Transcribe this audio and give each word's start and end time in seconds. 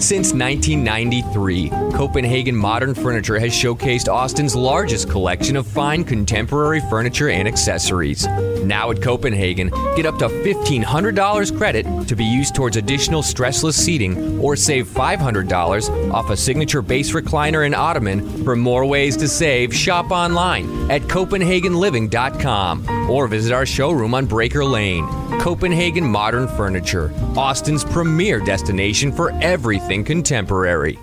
Since 0.00 0.32
1993, 0.32 1.70
Copenhagen 1.92 2.54
Modern 2.54 2.94
Furniture 2.94 3.36
has 3.40 3.50
showcased 3.50 4.08
Austin's 4.08 4.54
largest 4.54 5.10
collection 5.10 5.56
of 5.56 5.66
fine 5.66 6.04
contemporary 6.04 6.78
furniture 6.88 7.30
and 7.30 7.48
accessories. 7.48 8.24
Now 8.64 8.92
at 8.92 9.02
Copenhagen, 9.02 9.70
get 9.96 10.06
up 10.06 10.16
to 10.20 10.28
$1,500 10.28 11.58
credit 11.58 11.84
to 12.06 12.14
be 12.14 12.24
used 12.24 12.54
towards 12.54 12.76
additional 12.76 13.22
stressless 13.22 13.74
seating 13.74 14.38
or 14.38 14.54
save 14.54 14.86
$500 14.86 16.12
off 16.12 16.30
a 16.30 16.36
signature 16.36 16.80
base 16.80 17.10
recliner 17.10 17.66
and 17.66 17.74
ottoman. 17.74 18.44
For 18.44 18.54
more 18.54 18.86
ways 18.86 19.16
to 19.16 19.26
save, 19.26 19.74
shop 19.74 20.12
online 20.12 20.92
at 20.92 21.02
CopenhagenLiving.com 21.02 23.10
or 23.10 23.26
visit 23.26 23.52
our 23.52 23.66
showroom 23.66 24.14
on 24.14 24.26
Breaker 24.26 24.64
Lane. 24.64 25.08
Copenhagen 25.40 26.04
Modern 26.04 26.48
Furniture, 26.48 27.12
Austin's 27.38 27.84
premier 27.84 28.40
destination 28.40 29.12
for 29.12 29.30
everything 29.40 30.02
contemporary. 30.04 30.98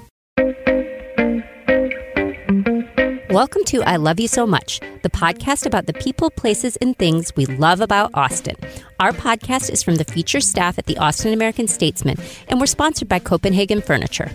Welcome 3.35 3.65
to 3.65 3.83
I 3.83 3.97
Love 3.97 4.21
You 4.21 4.29
So 4.29 4.47
Much, 4.47 4.79
the 5.01 5.09
podcast 5.09 5.65
about 5.65 5.87
the 5.87 5.93
people, 5.93 6.31
places, 6.31 6.77
and 6.77 6.97
things 6.97 7.35
we 7.35 7.45
love 7.45 7.81
about 7.81 8.11
Austin. 8.13 8.55
Our 8.97 9.11
podcast 9.11 9.69
is 9.69 9.83
from 9.83 9.95
the 9.95 10.05
feature 10.05 10.39
staff 10.39 10.79
at 10.79 10.85
the 10.85 10.97
Austin 10.99 11.33
American 11.33 11.67
Statesman, 11.67 12.17
and 12.47 12.61
we're 12.61 12.65
sponsored 12.65 13.09
by 13.09 13.19
Copenhagen 13.19 13.81
Furniture. 13.81 14.31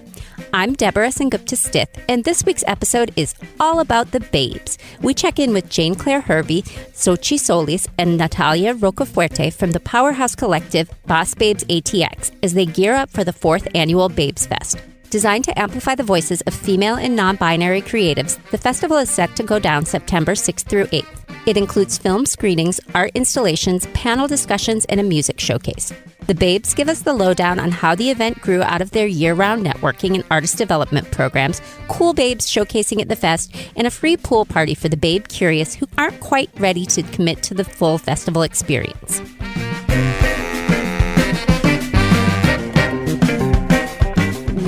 I'm 0.52 0.74
Deborah 0.74 1.08
Sengupta 1.08 1.56
Stith, 1.56 1.88
and 2.10 2.24
this 2.24 2.44
week's 2.44 2.62
episode 2.66 3.10
is 3.16 3.34
all 3.58 3.80
about 3.80 4.10
the 4.10 4.20
babes. 4.20 4.76
We 5.00 5.14
check 5.14 5.38
in 5.38 5.54
with 5.54 5.70
Jane 5.70 5.94
Claire 5.94 6.20
Hervey, 6.20 6.60
Xochi 6.92 7.40
Solis, 7.40 7.88
and 7.96 8.18
Natalia 8.18 8.74
Rocafuerte 8.74 9.50
from 9.50 9.70
the 9.70 9.80
powerhouse 9.80 10.34
collective 10.34 10.90
Boss 11.06 11.34
Babes 11.34 11.64
ATX 11.64 12.32
as 12.42 12.52
they 12.52 12.66
gear 12.66 12.96
up 12.96 13.08
for 13.08 13.24
the 13.24 13.32
fourth 13.32 13.66
annual 13.74 14.10
Babes 14.10 14.46
Fest. 14.46 14.78
Designed 15.10 15.42
to 15.46 15.58
amplify 15.58 15.96
the 15.96 16.04
voices 16.04 16.40
of 16.42 16.54
female 16.54 16.94
and 16.94 17.16
non 17.16 17.34
binary 17.34 17.82
creatives, 17.82 18.38
the 18.52 18.58
festival 18.58 18.96
is 18.96 19.10
set 19.10 19.34
to 19.34 19.42
go 19.42 19.58
down 19.58 19.84
September 19.84 20.32
6th 20.32 20.62
through 20.62 20.86
8th. 20.86 21.20
It 21.46 21.56
includes 21.56 21.98
film 21.98 22.24
screenings, 22.26 22.78
art 22.94 23.10
installations, 23.14 23.86
panel 23.88 24.28
discussions, 24.28 24.84
and 24.84 25.00
a 25.00 25.02
music 25.02 25.40
showcase. 25.40 25.92
The 26.28 26.34
Babes 26.36 26.74
give 26.74 26.88
us 26.88 27.02
the 27.02 27.12
lowdown 27.12 27.58
on 27.58 27.72
how 27.72 27.96
the 27.96 28.08
event 28.10 28.40
grew 28.40 28.62
out 28.62 28.80
of 28.80 28.92
their 28.92 29.08
year 29.08 29.34
round 29.34 29.66
networking 29.66 30.14
and 30.14 30.22
artist 30.30 30.56
development 30.58 31.10
programs, 31.10 31.60
cool 31.88 32.14
babes 32.14 32.46
showcasing 32.46 33.00
at 33.00 33.08
the 33.08 33.16
fest, 33.16 33.52
and 33.74 33.88
a 33.88 33.90
free 33.90 34.16
pool 34.16 34.44
party 34.44 34.76
for 34.76 34.88
the 34.88 34.96
babe 34.96 35.26
curious 35.26 35.74
who 35.74 35.88
aren't 35.98 36.20
quite 36.20 36.50
ready 36.60 36.86
to 36.86 37.02
commit 37.02 37.42
to 37.42 37.54
the 37.54 37.64
full 37.64 37.98
festival 37.98 38.42
experience. 38.42 39.20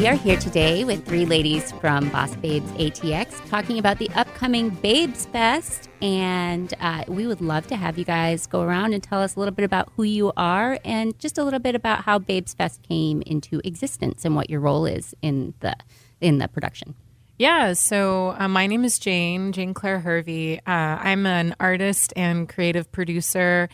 We 0.03 0.09
are 0.09 0.17
here 0.17 0.37
today 0.37 0.83
with 0.83 1.07
three 1.07 1.25
ladies 1.25 1.71
from 1.71 2.09
Boss 2.09 2.35
Babes 2.35 2.69
ATX 2.73 3.49
talking 3.49 3.79
about 3.79 4.01
the 4.01 4.11
upcoming 4.17 4.71
Babes 4.71 5.27
Fest. 5.27 5.89
And 6.03 6.75
uh, 6.81 7.05
we 7.07 7.29
would 7.29 7.41
love 7.41 7.69
to 7.69 7.77
have 7.77 7.97
you 7.97 8.05
guys 8.05 8.49
go 8.49 8.63
around 8.63 8.95
and 8.95 9.01
tell 9.01 9.23
us 9.23 9.37
a 9.37 9.39
little 9.39 9.55
bit 9.55 9.65
about 9.65 9.93
who 9.95 10.03
you 10.03 10.33
are 10.37 10.81
and 10.85 11.17
just 11.21 11.39
a 11.39 11.45
little 11.45 11.61
bit 11.61 11.77
about 11.77 12.03
how 12.03 12.19
Babes 12.19 12.53
Fest 12.53 12.83
came 12.83 13.23
into 13.27 13.61
existence 13.63 14.25
and 14.25 14.35
what 14.35 14.51
your 14.51 14.59
role 14.59 14.87
is 14.87 15.15
in 15.23 15.55
the 15.61 15.77
in 16.21 16.39
the 16.39 16.49
production. 16.49 16.97
Yeah, 17.39 17.73
so 17.75 18.35
uh, 18.41 18.49
my 18.49 18.67
name 18.67 18.85
is 18.85 18.99
Jane, 18.99 19.53
Jane 19.53 19.73
Claire 19.73 20.01
Hervey. 20.01 20.59
Uh, 20.67 20.99
I'm 20.99 21.27
an 21.27 21.55
artist 21.61 22.13
and 22.17 22.49
creative 22.49 22.91
producer, 22.91 23.69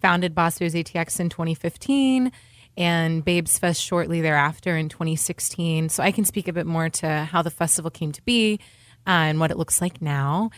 founded 0.00 0.32
Boss 0.32 0.60
Babes 0.60 0.74
ATX 0.74 1.18
in 1.18 1.28
2015 1.28 2.30
and 2.76 3.24
Babes 3.24 3.58
Fest 3.58 3.82
shortly 3.82 4.20
thereafter 4.20 4.76
in 4.76 4.88
2016. 4.88 5.88
So 5.88 6.02
I 6.02 6.12
can 6.12 6.24
speak 6.24 6.48
a 6.48 6.52
bit 6.52 6.66
more 6.66 6.88
to 6.90 7.24
how 7.24 7.42
the 7.42 7.50
festival 7.50 7.90
came 7.90 8.12
to 8.12 8.22
be 8.22 8.60
uh, 9.06 9.10
and 9.10 9.40
what 9.40 9.50
it 9.50 9.56
looks 9.56 9.80
like 9.80 10.02
now. 10.02 10.50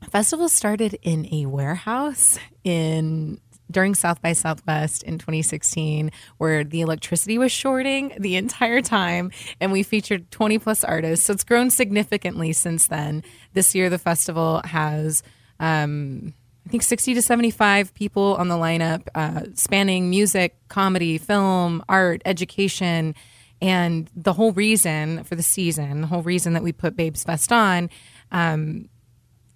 The 0.00 0.10
festival 0.10 0.48
started 0.48 0.98
in 1.02 1.32
a 1.32 1.46
warehouse 1.46 2.38
in 2.62 3.40
during 3.70 3.94
South 3.94 4.20
by 4.20 4.34
Southwest 4.34 5.02
in 5.02 5.18
2016, 5.18 6.10
where 6.36 6.64
the 6.64 6.82
electricity 6.82 7.38
was 7.38 7.50
shorting 7.50 8.12
the 8.18 8.36
entire 8.36 8.82
time, 8.82 9.30
and 9.60 9.72
we 9.72 9.82
featured 9.82 10.30
20 10.30 10.58
plus 10.58 10.84
artists. 10.84 11.26
So 11.26 11.32
it's 11.32 11.44
grown 11.44 11.70
significantly 11.70 12.52
since 12.52 12.86
then. 12.86 13.24
This 13.54 13.74
year, 13.74 13.88
the 13.88 13.98
festival 13.98 14.60
has 14.64 15.22
um, 15.58 16.34
I 16.66 16.70
think 16.70 16.82
60 16.82 17.14
to 17.14 17.22
75 17.22 17.92
people 17.94 18.36
on 18.36 18.48
the 18.48 18.54
lineup, 18.54 19.06
uh, 19.14 19.42
spanning 19.54 20.08
music, 20.08 20.56
comedy, 20.68 21.18
film, 21.18 21.84
art, 21.88 22.22
education. 22.24 23.14
And 23.60 24.10
the 24.16 24.32
whole 24.32 24.52
reason 24.52 25.24
for 25.24 25.36
the 25.36 25.42
season, 25.42 26.00
the 26.00 26.06
whole 26.06 26.22
reason 26.22 26.54
that 26.54 26.62
we 26.62 26.72
put 26.72 26.96
Babes 26.96 27.22
Fest 27.22 27.52
on, 27.52 27.90
um, 28.32 28.88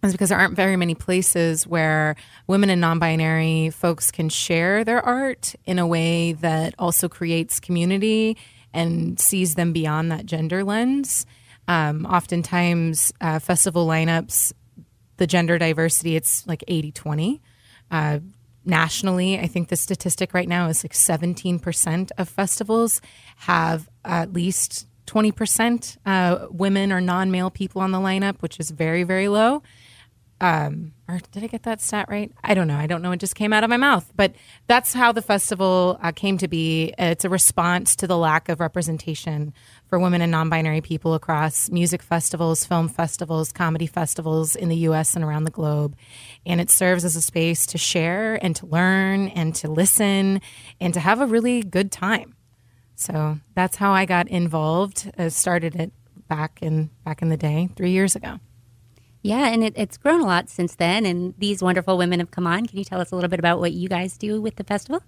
is 0.03 0.13
because 0.13 0.29
there 0.29 0.39
aren't 0.39 0.55
very 0.55 0.77
many 0.77 0.95
places 0.95 1.67
where 1.67 2.15
women 2.47 2.71
and 2.71 2.81
non 2.81 2.99
binary 2.99 3.71
folks 3.71 4.11
can 4.11 4.29
share 4.29 4.85
their 4.85 5.05
art 5.05 5.55
in 5.65 5.79
a 5.79 5.87
way 5.87 6.33
that 6.35 6.75
also 6.79 7.09
creates 7.09 7.59
community 7.59 8.37
and 8.73 9.19
sees 9.19 9.55
them 9.55 9.73
beyond 9.73 10.13
that 10.13 10.27
gender 10.27 10.63
lens. 10.63 11.27
Um, 11.67 12.07
oftentimes, 12.07 13.13
uh, 13.21 13.39
festival 13.41 13.87
lineups 13.87 14.53
the 15.19 15.27
gender 15.27 15.59
diversity, 15.59 16.17
it's 16.17 16.47
like 16.47 16.65
80 16.67 16.93
20. 16.93 17.43
Uh, 17.91 18.19
nationally, 18.65 19.39
I 19.39 19.47
think 19.47 19.69
the 19.69 19.77
statistic 19.77 20.35
right 20.35 20.49
now 20.49 20.69
is 20.69 20.85
like 20.85 20.93
17% 20.93 22.11
of 22.19 22.29
festivals 22.29 23.01
have 23.37 23.89
at 24.05 24.33
least 24.33 24.87
20% 25.07 25.97
uh, 26.05 26.47
women 26.51 26.93
or 26.93 27.01
non 27.01 27.31
male 27.31 27.51
people 27.51 27.81
on 27.83 27.93
the 27.93 27.99
lineup, 27.99 28.41
which 28.41 28.61
is 28.61 28.71
very, 28.71 29.05
very 29.05 29.29
low 29.29 29.63
um, 30.41 30.93
or 31.09 31.21
did 31.33 31.43
I 31.43 31.49
get 31.49 31.65
that 31.65 31.81
stat 31.81 32.07
right? 32.09 32.31
I 32.45 32.55
don't 32.55 32.69
know. 32.69 32.77
I 32.77 32.87
don't 32.87 33.03
know. 33.03 33.11
It 33.11 33.19
just 33.19 33.35
came 33.35 33.53
out 33.53 33.65
of 33.65 33.71
my 33.71 33.77
mouth. 33.77 34.13
But 34.15 34.35
that's 34.69 34.93
how 34.93 35.11
the 35.11 35.23
festival 35.23 35.99
uh, 36.01 36.13
came 36.13 36.39
to 36.39 36.47
be. 36.47 36.95
It's 36.97 37.25
a 37.25 37.29
response 37.29 37.97
to 37.97 38.07
the 38.07 38.17
lack 38.17 38.49
of 38.49 38.61
representation 38.61 39.53
for 39.89 39.99
women 39.99 40.21
and 40.21 40.31
non 40.31 40.49
binary 40.49 40.81
people 40.81 41.15
across 41.15 41.71
music 41.71 42.03
festivals, 42.03 42.65
film 42.65 42.89
festivals, 42.89 43.51
comedy 43.53 43.87
festivals 43.87 44.55
in 44.55 44.69
the 44.69 44.77
US 44.77 45.17
and 45.17 45.25
around 45.25 45.45
the 45.45 45.51
globe. 45.51 45.97
And 46.47 46.61
it 46.61 46.71
serves 46.71 47.05
as 47.05 47.17
a 47.17 47.23
space 47.23 47.67
to 47.67 47.79
share 47.79 48.39
and 48.45 48.55
to 48.57 48.67
learn 48.67 49.29
and 49.29 49.55
to 49.57 49.69
listen 49.69 50.41
and 50.81 50.95
to 50.95 51.01
have 51.01 51.21
a 51.21 51.27
really 51.27 51.63
good 51.63 51.91
time. 51.91 52.37
So 52.95 53.39
that's 53.55 53.77
how 53.77 53.93
I 53.93 54.05
got 54.05 54.29
involved. 54.29 55.11
I 55.19 55.27
uh, 55.27 55.31
started 55.31 55.75
it 55.75 55.93
back 56.29 56.59
in 56.61 56.91
back 57.05 57.23
in 57.23 57.29
the 57.29 57.37
day, 57.37 57.71
three 57.75 57.91
years 57.91 58.15
ago. 58.15 58.39
Yeah, 59.23 59.49
and 59.49 59.65
it, 59.65 59.75
it's 59.77 59.97
grown 59.97 60.21
a 60.21 60.27
lot 60.27 60.49
since 60.49 60.75
then, 60.77 61.05
and 61.05 61.35
these 61.39 61.63
wonderful 61.63 61.99
women 61.99 62.21
have 62.21 62.31
come 62.31 62.47
on. 62.47 62.67
Can 62.67 62.79
you 62.79 62.85
tell 62.85 63.01
us 63.01 63.11
a 63.11 63.15
little 63.15 63.31
bit 63.31 63.41
about 63.41 63.59
what 63.59 63.73
you 63.73 63.89
guys 63.89 64.17
do 64.17 64.41
with 64.41 64.57
the 64.57 64.65
festival? 64.65 65.03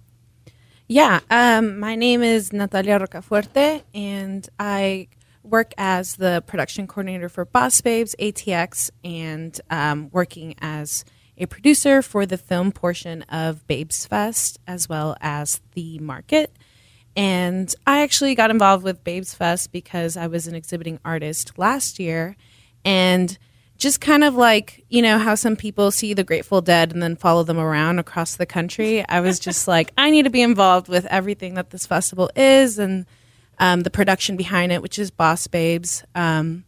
Yeah, 0.87 1.21
um, 1.29 1.79
my 1.79 1.95
name 1.95 2.21
is 2.21 2.51
Natalia 2.51 2.99
Rocafuerte, 2.99 3.83
and 3.93 4.47
I 4.59 5.07
work 5.43 5.73
as 5.77 6.17
the 6.17 6.43
production 6.45 6.87
coordinator 6.87 7.29
for 7.29 7.45
Boss 7.45 7.79
Babes 7.79 8.15
ATX, 8.19 8.91
and 9.03 9.59
um, 9.69 10.09
working 10.11 10.55
as 10.59 11.05
a 11.37 11.45
producer 11.45 12.01
for 12.01 12.25
the 12.25 12.37
film 12.37 12.71
portion 12.71 13.23
of 13.23 13.65
Babes 13.67 14.05
Fest 14.05 14.59
as 14.67 14.89
well 14.89 15.15
as 15.21 15.61
the 15.73 15.97
market. 15.99 16.55
And 17.15 17.73
I 17.87 18.01
actually 18.01 18.35
got 18.35 18.51
involved 18.51 18.83
with 18.83 19.03
Babes 19.03 19.33
Fest 19.33 19.71
because 19.71 20.15
I 20.17 20.27
was 20.27 20.47
an 20.47 20.55
exhibiting 20.55 20.99
artist 21.03 21.57
last 21.57 21.99
year, 21.99 22.35
and 22.83 23.37
just 23.81 23.99
kind 23.99 24.23
of 24.23 24.35
like 24.35 24.85
you 24.89 25.01
know 25.01 25.17
how 25.17 25.33
some 25.33 25.55
people 25.55 25.89
see 25.89 26.13
the 26.13 26.23
grateful 26.23 26.61
dead 26.61 26.93
and 26.93 27.01
then 27.01 27.15
follow 27.15 27.41
them 27.41 27.57
around 27.57 27.97
across 27.97 28.35
the 28.35 28.45
country. 28.45 29.03
I 29.09 29.21
was 29.21 29.39
just 29.39 29.67
like 29.67 29.91
i 29.97 30.11
need 30.11 30.23
to 30.23 30.29
be 30.29 30.43
involved 30.43 30.87
with 30.87 31.05
everything 31.07 31.55
that 31.55 31.71
this 31.71 31.87
festival 31.87 32.29
is 32.35 32.77
and 32.77 33.07
um, 33.57 33.81
the 33.81 33.89
production 33.89 34.37
behind 34.37 34.71
it 34.71 34.83
which 34.83 34.99
is 34.99 35.09
boss 35.09 35.47
babes. 35.47 36.03
Um, 36.13 36.63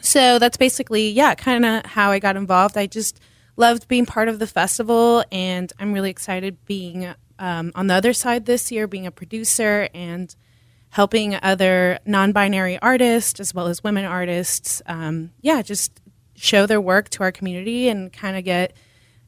so 0.00 0.38
that's 0.38 0.56
basically 0.56 1.10
yeah 1.10 1.34
kind 1.34 1.66
of 1.66 1.84
how 1.84 2.10
i 2.10 2.18
got 2.18 2.36
involved. 2.36 2.78
I 2.78 2.86
just 2.86 3.20
loved 3.56 3.86
being 3.86 4.06
part 4.06 4.28
of 4.28 4.38
the 4.38 4.46
festival 4.46 5.24
and 5.30 5.72
i'm 5.78 5.92
really 5.92 6.10
excited 6.10 6.64
being 6.64 7.12
um, 7.40 7.72
on 7.74 7.88
the 7.88 7.94
other 7.94 8.12
side 8.12 8.46
this 8.46 8.72
year 8.72 8.86
being 8.86 9.06
a 9.06 9.10
producer 9.10 9.88
and 9.92 10.34
helping 10.90 11.34
other 11.34 11.98
non-binary 12.06 12.78
artists 12.78 13.38
as 13.38 13.52
well 13.52 13.66
as 13.66 13.84
women 13.84 14.06
artists. 14.06 14.80
Um, 14.86 15.32
yeah, 15.42 15.60
just 15.60 16.00
show 16.38 16.66
their 16.66 16.80
work 16.80 17.08
to 17.10 17.22
our 17.22 17.32
community 17.32 17.88
and 17.88 18.12
kind 18.12 18.36
of 18.36 18.44
get 18.44 18.72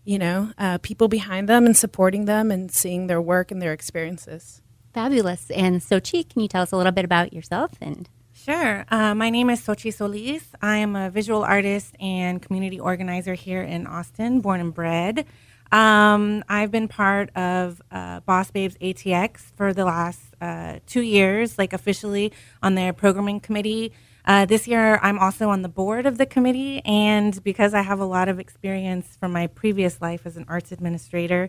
you 0.04 0.18
know 0.18 0.52
uh, 0.58 0.78
people 0.78 1.08
behind 1.08 1.48
them 1.48 1.66
and 1.66 1.76
supporting 1.76 2.24
them 2.24 2.50
and 2.50 2.70
seeing 2.70 3.06
their 3.06 3.20
work 3.20 3.50
and 3.50 3.60
their 3.60 3.72
experiences. 3.72 4.62
Fabulous. 4.92 5.50
And 5.50 5.80
Xochi, 5.80 6.28
can 6.28 6.42
you 6.42 6.48
tell 6.48 6.62
us 6.62 6.72
a 6.72 6.76
little 6.76 6.92
bit 6.92 7.04
about 7.04 7.32
yourself 7.32 7.72
and? 7.80 8.08
Sure. 8.32 8.86
Uh, 8.90 9.14
my 9.14 9.28
name 9.28 9.50
is 9.50 9.60
Xochi 9.60 9.92
Solis. 9.92 10.42
I 10.62 10.78
am 10.78 10.96
a 10.96 11.10
visual 11.10 11.42
artist 11.42 11.94
and 12.00 12.40
community 12.40 12.80
organizer 12.80 13.34
here 13.34 13.60
in 13.60 13.86
Austin, 13.86 14.40
born 14.40 14.60
and 14.60 14.72
bred. 14.72 15.26
Um, 15.70 16.42
I've 16.48 16.70
been 16.70 16.88
part 16.88 17.30
of 17.36 17.82
uh, 17.92 18.20
Boss 18.20 18.50
Babes 18.50 18.76
ATX 18.78 19.52
for 19.56 19.74
the 19.74 19.84
last 19.84 20.20
uh, 20.40 20.78
two 20.86 21.02
years, 21.02 21.58
like 21.58 21.72
officially 21.72 22.32
on 22.62 22.74
their 22.74 22.92
programming 22.92 23.40
committee. 23.40 23.92
Uh, 24.24 24.44
this 24.44 24.68
year, 24.68 24.98
I'm 25.02 25.18
also 25.18 25.48
on 25.48 25.62
the 25.62 25.68
board 25.68 26.06
of 26.06 26.18
the 26.18 26.26
committee, 26.26 26.82
and 26.84 27.42
because 27.42 27.72
I 27.74 27.82
have 27.82 28.00
a 28.00 28.04
lot 28.04 28.28
of 28.28 28.38
experience 28.38 29.16
from 29.18 29.32
my 29.32 29.46
previous 29.46 30.00
life 30.00 30.26
as 30.26 30.36
an 30.36 30.44
arts 30.48 30.72
administrator, 30.72 31.48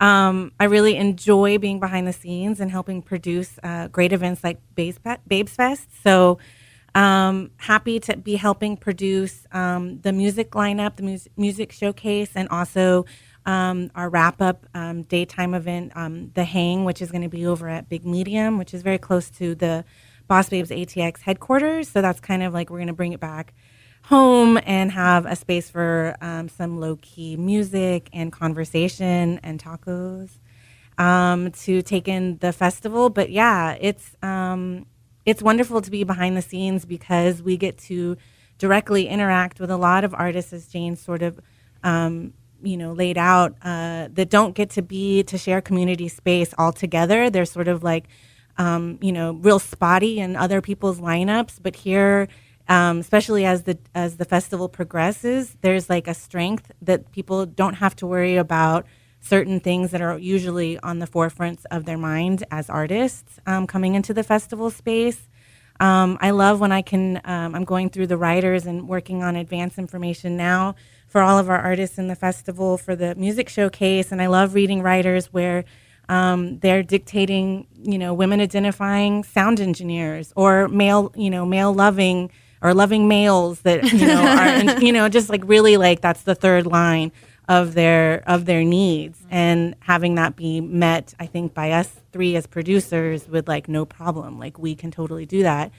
um, 0.00 0.52
I 0.60 0.64
really 0.64 0.96
enjoy 0.96 1.58
being 1.58 1.80
behind 1.80 2.06
the 2.06 2.12
scenes 2.12 2.60
and 2.60 2.70
helping 2.70 3.02
produce 3.02 3.58
uh, 3.62 3.88
great 3.88 4.12
events 4.12 4.44
like 4.44 4.60
Babes, 4.74 5.54
Fest. 5.54 5.88
So, 6.02 6.38
um, 6.94 7.52
happy 7.56 8.00
to 8.00 8.16
be 8.16 8.36
helping 8.36 8.76
produce 8.76 9.46
um, 9.52 10.00
the 10.00 10.12
music 10.12 10.50
lineup, 10.50 10.96
the 10.96 11.04
mus- 11.04 11.28
music 11.36 11.72
showcase, 11.72 12.32
and 12.34 12.48
also 12.48 13.06
um, 13.46 13.90
our 13.94 14.10
wrap 14.10 14.42
up 14.42 14.66
um, 14.74 15.02
daytime 15.02 15.54
event, 15.54 15.92
um, 15.94 16.30
The 16.34 16.44
Hang, 16.44 16.84
which 16.84 17.00
is 17.00 17.10
going 17.10 17.22
to 17.22 17.28
be 17.28 17.46
over 17.46 17.68
at 17.68 17.88
Big 17.88 18.04
Medium, 18.04 18.58
which 18.58 18.74
is 18.74 18.82
very 18.82 18.98
close 18.98 19.30
to 19.30 19.54
the 19.54 19.84
Boss 20.30 20.48
Babes 20.48 20.70
ATX 20.70 21.22
headquarters. 21.22 21.88
So 21.88 22.00
that's 22.00 22.20
kind 22.20 22.44
of 22.44 22.54
like 22.54 22.70
we're 22.70 22.78
going 22.78 22.86
to 22.86 22.92
bring 22.92 23.12
it 23.12 23.18
back 23.18 23.52
home 24.04 24.60
and 24.64 24.92
have 24.92 25.26
a 25.26 25.34
space 25.34 25.68
for 25.68 26.16
um, 26.20 26.48
some 26.48 26.78
low 26.78 26.96
key 27.02 27.36
music 27.36 28.08
and 28.12 28.30
conversation 28.30 29.40
and 29.42 29.60
tacos 29.60 30.38
um, 30.98 31.50
to 31.50 31.82
take 31.82 32.06
in 32.06 32.38
the 32.38 32.52
festival. 32.52 33.10
But 33.10 33.30
yeah, 33.30 33.76
it's 33.80 34.14
um, 34.22 34.86
it's 35.26 35.42
wonderful 35.42 35.82
to 35.82 35.90
be 35.90 36.04
behind 36.04 36.36
the 36.36 36.42
scenes 36.42 36.84
because 36.84 37.42
we 37.42 37.56
get 37.56 37.76
to 37.88 38.16
directly 38.58 39.08
interact 39.08 39.58
with 39.58 39.68
a 39.68 39.76
lot 39.76 40.04
of 40.04 40.14
artists, 40.14 40.52
as 40.52 40.68
Jane 40.68 40.94
sort 40.94 41.22
of 41.22 41.40
um, 41.82 42.34
you 42.62 42.76
know 42.76 42.92
laid 42.92 43.18
out 43.18 43.56
uh, 43.62 44.06
that 44.12 44.30
don't 44.30 44.54
get 44.54 44.70
to 44.70 44.82
be 44.82 45.24
to 45.24 45.36
share 45.36 45.60
community 45.60 46.06
space 46.06 46.54
all 46.56 46.72
together. 46.72 47.30
They're 47.30 47.44
sort 47.44 47.66
of 47.66 47.82
like 47.82 48.04
um, 48.58 48.98
you 49.00 49.12
know 49.12 49.32
real 49.32 49.58
spotty 49.58 50.18
in 50.20 50.36
other 50.36 50.60
people's 50.60 51.00
lineups, 51.00 51.58
but 51.62 51.76
here. 51.76 52.28
Um, 52.68 53.00
especially 53.00 53.44
as 53.46 53.64
the 53.64 53.78
as 53.96 54.16
the 54.16 54.24
festival 54.24 54.68
progresses, 54.68 55.56
there's 55.60 55.90
like 55.90 56.06
a 56.06 56.14
strength 56.14 56.70
that 56.82 57.10
people 57.10 57.44
don't 57.44 57.74
have 57.74 57.96
to 57.96 58.06
worry 58.06 58.36
about 58.36 58.86
certain 59.20 59.60
things 59.60 59.90
that 59.90 60.00
are 60.00 60.18
usually 60.18 60.78
on 60.78 60.98
the 60.98 61.06
forefronts 61.06 61.64
of 61.70 61.84
their 61.84 61.98
mind 61.98 62.44
as 62.50 62.70
artists 62.70 63.38
um, 63.46 63.66
coming 63.66 63.94
into 63.94 64.14
the 64.14 64.22
festival 64.22 64.70
space. 64.70 65.28
Um, 65.78 66.18
I 66.20 66.30
love 66.30 66.60
when 66.60 66.72
I 66.72 66.82
can. 66.82 67.20
Um, 67.24 67.54
I'm 67.54 67.64
going 67.64 67.90
through 67.90 68.08
the 68.08 68.18
writers 68.18 68.66
and 68.66 68.86
working 68.88 69.22
on 69.22 69.34
advance 69.36 69.78
information 69.78 70.36
now 70.36 70.74
for 71.06 71.22
all 71.22 71.38
of 71.38 71.48
our 71.48 71.58
artists 71.58 71.98
in 71.98 72.06
the 72.08 72.14
festival 72.14 72.76
for 72.76 72.94
the 72.94 73.14
music 73.14 73.48
showcase, 73.48 74.12
and 74.12 74.20
I 74.20 74.26
love 74.26 74.54
reading 74.54 74.82
writers 74.82 75.32
where 75.32 75.64
um, 76.10 76.58
they're 76.58 76.82
dictating, 76.82 77.66
you 77.82 77.98
know, 77.98 78.12
women 78.12 78.40
identifying 78.40 79.24
sound 79.24 79.60
engineers 79.60 80.32
or 80.36 80.68
male, 80.68 81.12
you 81.14 81.30
know, 81.30 81.46
male 81.46 81.72
loving 81.72 82.30
or 82.62 82.74
loving 82.74 83.08
males 83.08 83.62
that 83.62 83.90
you 83.92 84.06
know 84.06 84.22
are, 84.76 84.80
you 84.80 84.92
know, 84.92 85.08
just 85.08 85.28
like 85.28 85.42
really 85.46 85.76
like 85.76 86.00
that's 86.00 86.22
the 86.22 86.34
third 86.34 86.66
line 86.66 87.12
of 87.48 87.74
their 87.74 88.22
of 88.28 88.44
their 88.44 88.64
needs 88.64 89.18
mm-hmm. 89.18 89.34
and 89.34 89.74
having 89.80 90.14
that 90.14 90.36
be 90.36 90.60
met 90.60 91.12
i 91.18 91.26
think 91.26 91.52
by 91.52 91.72
us 91.72 91.90
three 92.12 92.36
as 92.36 92.46
producers 92.46 93.26
with 93.26 93.48
like 93.48 93.68
no 93.68 93.84
problem 93.84 94.38
like 94.38 94.56
we 94.56 94.76
can 94.76 94.92
totally 94.92 95.26
do 95.26 95.42
that 95.42 95.72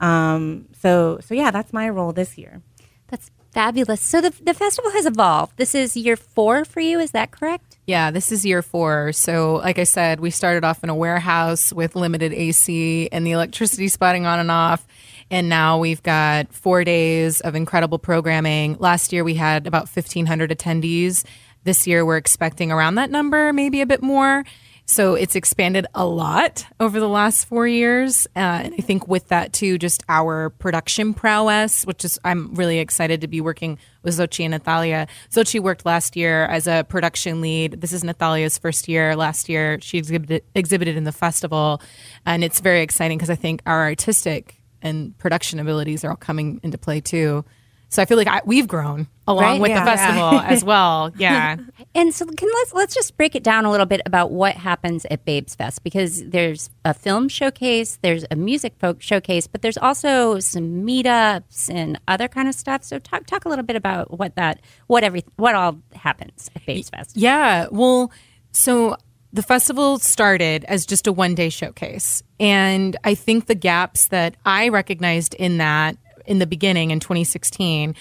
um, 0.00 0.66
so 0.80 1.18
so 1.22 1.34
yeah 1.34 1.50
that's 1.50 1.74
my 1.74 1.90
role 1.90 2.14
this 2.14 2.38
year 2.38 2.62
that's 3.08 3.30
Fabulous. 3.52 4.00
So 4.00 4.20
the 4.20 4.30
the 4.42 4.54
festival 4.54 4.92
has 4.92 5.06
evolved. 5.06 5.56
This 5.56 5.74
is 5.74 5.96
year 5.96 6.16
four 6.16 6.64
for 6.64 6.80
you. 6.80 7.00
Is 7.00 7.10
that 7.10 7.32
correct? 7.32 7.69
Yeah, 7.90 8.12
this 8.12 8.30
is 8.30 8.46
year 8.46 8.62
four. 8.62 9.10
So, 9.10 9.56
like 9.56 9.80
I 9.80 9.82
said, 9.82 10.20
we 10.20 10.30
started 10.30 10.62
off 10.62 10.84
in 10.84 10.90
a 10.90 10.94
warehouse 10.94 11.72
with 11.72 11.96
limited 11.96 12.32
AC 12.32 13.08
and 13.10 13.26
the 13.26 13.32
electricity 13.32 13.88
spotting 13.88 14.26
on 14.26 14.38
and 14.38 14.48
off. 14.48 14.86
And 15.28 15.48
now 15.48 15.76
we've 15.76 16.00
got 16.04 16.52
four 16.54 16.84
days 16.84 17.40
of 17.40 17.56
incredible 17.56 17.98
programming. 17.98 18.76
Last 18.78 19.12
year 19.12 19.24
we 19.24 19.34
had 19.34 19.66
about 19.66 19.88
1,500 19.88 20.52
attendees. 20.52 21.24
This 21.64 21.84
year 21.88 22.06
we're 22.06 22.16
expecting 22.16 22.70
around 22.70 22.94
that 22.94 23.10
number, 23.10 23.52
maybe 23.52 23.80
a 23.80 23.86
bit 23.86 24.04
more. 24.04 24.44
So 24.90 25.14
it's 25.14 25.36
expanded 25.36 25.86
a 25.94 26.04
lot 26.04 26.66
over 26.80 26.98
the 26.98 27.08
last 27.08 27.44
four 27.44 27.64
years. 27.64 28.26
Uh, 28.34 28.40
and 28.64 28.74
I 28.74 28.78
think 28.78 29.06
with 29.06 29.28
that 29.28 29.52
too, 29.52 29.78
just 29.78 30.02
our 30.08 30.50
production 30.50 31.14
prowess, 31.14 31.86
which 31.86 32.04
is, 32.04 32.18
I'm 32.24 32.54
really 32.56 32.80
excited 32.80 33.20
to 33.20 33.28
be 33.28 33.40
working 33.40 33.78
with 34.02 34.16
Xochi 34.18 34.44
and 34.44 34.50
Natalia. 34.50 35.06
Xochi 35.30 35.60
worked 35.60 35.86
last 35.86 36.16
year 36.16 36.44
as 36.46 36.66
a 36.66 36.84
production 36.88 37.40
lead. 37.40 37.80
This 37.80 37.92
is 37.92 38.02
Natalia's 38.02 38.58
first 38.58 38.88
year. 38.88 39.14
Last 39.14 39.48
year, 39.48 39.78
she 39.80 39.96
exhibited, 39.96 40.42
exhibited 40.56 40.96
in 40.96 41.04
the 41.04 41.12
festival. 41.12 41.80
And 42.26 42.42
it's 42.42 42.58
very 42.58 42.80
exciting 42.80 43.16
because 43.16 43.30
I 43.30 43.36
think 43.36 43.62
our 43.66 43.84
artistic 43.84 44.60
and 44.82 45.16
production 45.18 45.60
abilities 45.60 46.04
are 46.04 46.10
all 46.10 46.16
coming 46.16 46.58
into 46.64 46.78
play 46.78 47.00
too. 47.00 47.44
So 47.90 48.00
I 48.00 48.04
feel 48.04 48.16
like 48.16 48.28
I, 48.28 48.40
we've 48.44 48.68
grown 48.68 49.08
along 49.26 49.42
right? 49.42 49.60
with 49.60 49.70
yeah. 49.70 49.84
the 49.84 49.90
festival 49.90 50.32
yeah. 50.32 50.46
as 50.46 50.64
well. 50.64 51.12
Yeah. 51.20 51.56
and 51.94 52.14
so 52.14 52.24
can 52.24 52.48
let's 52.48 52.72
let's 52.72 52.94
just 52.94 53.16
break 53.16 53.34
it 53.34 53.42
down 53.42 53.64
a 53.64 53.70
little 53.70 53.84
bit 53.84 54.00
about 54.06 54.30
what 54.30 54.56
happens 54.56 55.04
at 55.10 55.24
Babes 55.24 55.54
Fest 55.54 55.82
because 55.82 56.24
there's 56.24 56.70
a 56.84 56.94
film 56.94 57.28
showcase, 57.28 57.98
there's 58.00 58.24
a 58.30 58.36
music 58.36 58.74
folk 58.78 59.02
showcase, 59.02 59.46
but 59.46 59.60
there's 59.60 59.76
also 59.76 60.38
some 60.38 60.86
meetups 60.86 61.68
and 61.68 62.00
other 62.08 62.28
kind 62.28 62.48
of 62.48 62.54
stuff. 62.54 62.84
So 62.84 62.98
talk 63.00 63.26
talk 63.26 63.44
a 63.44 63.48
little 63.48 63.64
bit 63.64 63.76
about 63.76 64.18
what 64.18 64.36
that 64.36 64.60
what 64.86 65.04
every 65.04 65.24
what 65.36 65.54
all 65.54 65.80
happens 65.94 66.48
at 66.54 66.64
Babes 66.64 66.88
Fest. 66.88 67.16
Yeah. 67.16 67.66
Well, 67.70 68.12
so 68.52 68.96
the 69.32 69.42
festival 69.42 69.98
started 69.98 70.64
as 70.64 70.86
just 70.86 71.06
a 71.06 71.12
one 71.12 71.34
day 71.34 71.50
showcase. 71.50 72.22
And 72.38 72.96
I 73.04 73.14
think 73.14 73.46
the 73.46 73.54
gaps 73.54 74.08
that 74.08 74.36
I 74.46 74.68
recognized 74.68 75.34
in 75.34 75.58
that 75.58 75.96
in 76.26 76.38
the 76.38 76.46
beginning 76.46 76.90
in 76.90 77.00
2016 77.00 77.94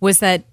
was 0.00 0.18
that 0.20 0.44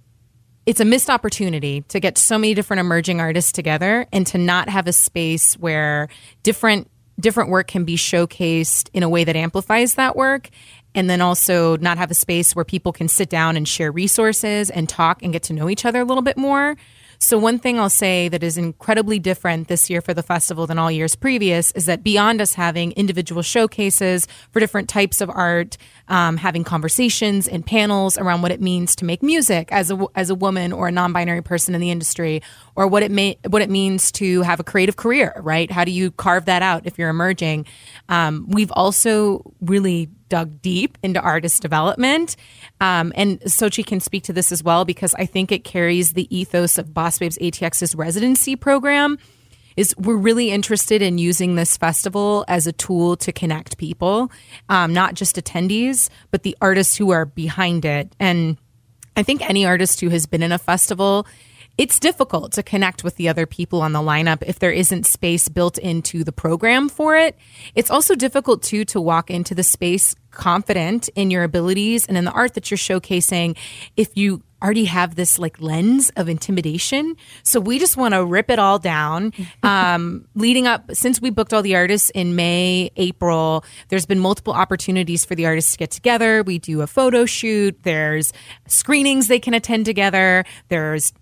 it's 0.66 0.80
a 0.80 0.86
missed 0.86 1.10
opportunity 1.10 1.82
to 1.82 2.00
get 2.00 2.18
so 2.18 2.38
many 2.38 2.54
different 2.54 2.80
emerging 2.80 3.20
artists 3.20 3.51
together 3.51 4.06
and 4.12 4.28
to 4.28 4.38
not 4.38 4.70
have 4.70 4.88
a 4.88 4.94
space 4.94 5.56
where 5.56 6.10
different 6.44 6.89
different 7.20 7.50
work 7.50 7.68
can 7.68 7.84
be 7.84 7.96
showcased 7.96 8.89
in 8.94 9.04
a 9.04 9.10
way 9.10 9.24
that 9.24 9.36
amplifies 9.36 9.96
that 9.96 10.16
work. 10.16 10.50
And 10.96 11.10
then 11.10 11.22
also 11.22 11.78
not 11.78 11.98
have 11.98 12.10
a 12.10 12.16
space 12.16 12.56
where 12.56 12.66
people 12.66 12.92
can 12.92 13.08
sit 13.08 13.30
down 13.30 13.58
and 13.58 13.68
share 13.68 13.92
resources 13.92 14.70
and 14.70 14.88
talk 14.89 15.22
and 15.22 15.32
get 15.32 15.44
to 15.44 15.54
know 15.54 15.70
each 15.70 15.86
other 15.86 16.00
a 16.01 16.06
little 16.06 16.24
bit 16.24 16.38
more 16.38 16.75
so, 17.22 17.38
one 17.38 17.60
thing 17.60 17.78
I'll 17.78 17.90
say 17.90 18.30
that 18.30 18.44
is 18.44 18.58
incredibly 18.58 19.20
different 19.20 19.68
this 19.68 19.90
year 19.90 20.00
for 20.00 20.14
the 20.14 20.24
festival 20.24 20.66
than 20.66 20.80
all 20.80 20.90
years 20.90 21.18
previous 21.18 21.74
is 21.74 21.86
that 21.86 22.02
beyond 22.02 22.40
us 22.40 22.54
having 22.54 22.94
individual 22.94 23.42
showcases 23.42 24.26
for 24.52 24.62
different 24.62 24.88
types 24.88 25.20
of 25.20 25.30
art, 25.30 25.76
um, 26.08 26.38
having 26.38 26.64
conversations 26.64 27.46
and 27.46 27.66
panels 27.66 28.18
around 28.18 28.42
what 28.42 28.54
it 28.54 28.62
means 28.62 28.96
to 28.96 29.06
make 29.06 29.22
music 29.22 29.68
as 29.70 29.92
a, 29.92 30.08
as 30.16 30.30
a 30.30 30.36
woman 30.36 30.72
or 30.72 30.88
a 30.88 30.94
non 30.94 31.12
binary 31.12 31.42
person 31.42 31.76
in 31.76 31.82
the 31.82 31.92
industry, 31.92 32.42
or 32.79 32.88
what 32.88 33.03
it, 33.03 33.12
may, 33.12 33.38
what 33.50 33.62
it 33.62 33.69
means 33.69 34.09
to 34.09 34.41
have 34.43 34.62
a 34.62 34.63
creative 34.63 34.95
career, 34.95 35.33
right? 35.43 35.69
How 35.69 35.83
do 35.83 35.91
you 35.91 36.12
carve 36.12 36.45
that 36.45 36.62
out 36.62 36.83
if 36.86 36.98
you're 36.98 37.09
emerging? 37.09 37.65
Um, 38.07 38.45
we've 38.48 38.71
also 38.71 39.53
really 39.59 40.05
dug 40.29 40.62
deep 40.62 40.98
into 41.03 41.19
artist 41.19 41.62
development. 41.62 42.38
Um, 42.79 43.12
and 43.15 43.41
Xochi 43.41 43.86
can 43.86 44.00
speak 44.00 44.24
to 44.24 44.33
this 44.33 44.53
as 44.53 44.63
well 44.63 44.86
because 44.86 45.13
I 45.15 45.25
think 45.25 45.51
it 45.51 45.65
carries 45.65 46.13
the 46.13 46.33
ethos 46.33 46.77
of 46.77 46.93
Boss 46.93 47.19
Babes 47.19 47.38
ATX's 47.39 47.95
residency 47.95 48.55
program. 48.55 49.17
Is 49.75 49.93
we're 49.98 50.15
really 50.15 50.50
interested 50.51 51.01
in 51.01 51.17
using 51.17 51.55
this 51.55 51.75
festival 51.75 52.45
as 52.48 52.65
a 52.65 52.71
tool 52.71 53.17
to 53.17 53.31
connect 53.33 53.77
people, 53.77 54.31
um, 54.69 54.93
not 54.93 55.15
just 55.15 55.36
attendees, 55.36 56.09
but 56.31 56.43
the 56.43 56.55
artists 56.62 56.95
who 56.95 57.12
are 57.12 57.25
behind 57.25 57.83
it. 57.83 58.13
And 58.19 58.57
I 59.17 59.24
think 59.24 59.48
any 59.50 59.65
artist 59.65 60.00
who 60.00 60.09
has 60.09 60.25
been 60.25 60.43
in 60.43 60.51
a 60.51 60.57
festival 60.57 61.27
it's 61.79 61.98
difficult 61.98 62.51
to 62.51 62.62
connect 62.62 63.05
with 63.05 63.15
the 63.15 63.29
other 63.29 63.45
people 63.45 63.81
on 63.81 63.93
the 63.93 64.00
lineup 64.00 64.43
if 64.45 64.59
there 64.59 64.69
isn't 64.69 65.05
space 65.05 65.48
built 65.48 65.77
into 65.77 66.25
the 66.25 66.33
program 66.33 66.89
for 66.89 67.15
it. 67.15 67.38
It's 67.74 67.89
also 67.89 68.15
difficult 68.15 68.62
too 68.62 68.83
to 68.86 69.00
walk 69.00 69.31
into 69.31 69.55
the 69.55 69.63
space 69.63 70.13
confident 70.29 71.07
in 71.15 71.31
your 71.31 71.43
abilities 71.43 72.05
and 72.05 72.17
in 72.17 72.25
the 72.25 72.31
art 72.31 72.53
that 72.55 72.69
you're 72.69 72.77
showcasing 72.77 73.57
if 73.95 74.17
you 74.17 74.43
already 74.62 74.83
have 74.83 75.15
this 75.15 75.39
like 75.39 75.62
lens 75.62 76.12
of 76.17 76.27
intimidation. 76.27 77.15
So 77.43 77.62
we 77.62 77.79
just 77.79 77.95
want 77.95 78.13
to 78.13 78.25
rip 78.25 78.50
it 78.50 78.59
all 78.59 78.77
down. 78.77 79.31
Um, 79.62 80.27
leading 80.36 80.67
up, 80.67 80.93
since 80.93 81.21
we 81.21 81.29
booked 81.29 81.53
all 81.53 81.62
the 81.62 81.75
artists 81.75 82.09
in 82.12 82.36
May, 82.36 82.91
April, 82.95 83.63
there's 83.89 84.05
been 84.05 84.19
multiple 84.19 84.53
opportunities 84.53 85.25
for 85.25 85.36
the 85.36 85.45
artists 85.45 85.74
to 85.74 85.77
get 85.77 85.91
together. 85.91 86.43
We 86.43 86.59
do 86.59 86.81
a 86.81 86.88
photo 86.88 87.25
shoot. 87.25 87.77
There's 87.83 88.33
screenings 88.67 89.27
they 89.27 89.39
can 89.39 89.53
attend 89.53 89.86
together. 89.86 90.45
There's 90.69 91.13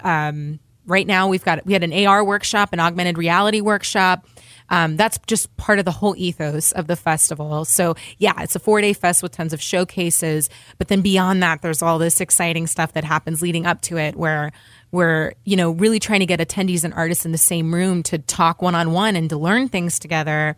um, 0.00 0.58
right 0.86 1.06
now 1.06 1.28
we've 1.28 1.44
got 1.44 1.64
we 1.66 1.72
had 1.72 1.84
an 1.84 2.06
AR 2.06 2.24
workshop, 2.24 2.72
an 2.72 2.80
augmented 2.80 3.18
reality 3.18 3.60
workshop. 3.60 4.26
Um, 4.68 4.96
that's 4.96 5.18
just 5.26 5.54
part 5.56 5.78
of 5.78 5.84
the 5.84 5.90
whole 5.90 6.14
ethos 6.16 6.72
of 6.72 6.86
the 6.86 6.96
festival. 6.96 7.64
So 7.64 7.94
yeah, 8.18 8.32
it's 8.38 8.56
a 8.56 8.58
four 8.58 8.80
day 8.80 8.92
fest 8.92 9.22
with 9.22 9.32
tons 9.32 9.52
of 9.52 9.60
showcases. 9.60 10.48
But 10.78 10.88
then 10.88 11.02
beyond 11.02 11.42
that, 11.42 11.62
there's 11.62 11.82
all 11.82 11.98
this 11.98 12.20
exciting 12.20 12.66
stuff 12.66 12.94
that 12.94 13.04
happens 13.04 13.42
leading 13.42 13.66
up 13.66 13.80
to 13.82 13.98
it, 13.98 14.16
where 14.16 14.52
we're 14.90 15.34
you 15.44 15.56
know 15.56 15.72
really 15.72 15.98
trying 15.98 16.20
to 16.20 16.26
get 16.26 16.40
attendees 16.40 16.84
and 16.84 16.94
artists 16.94 17.26
in 17.26 17.32
the 17.32 17.38
same 17.38 17.74
room 17.74 18.02
to 18.04 18.18
talk 18.18 18.62
one 18.62 18.74
on 18.74 18.92
one 18.92 19.16
and 19.16 19.30
to 19.30 19.36
learn 19.36 19.68
things 19.68 19.98
together. 19.98 20.56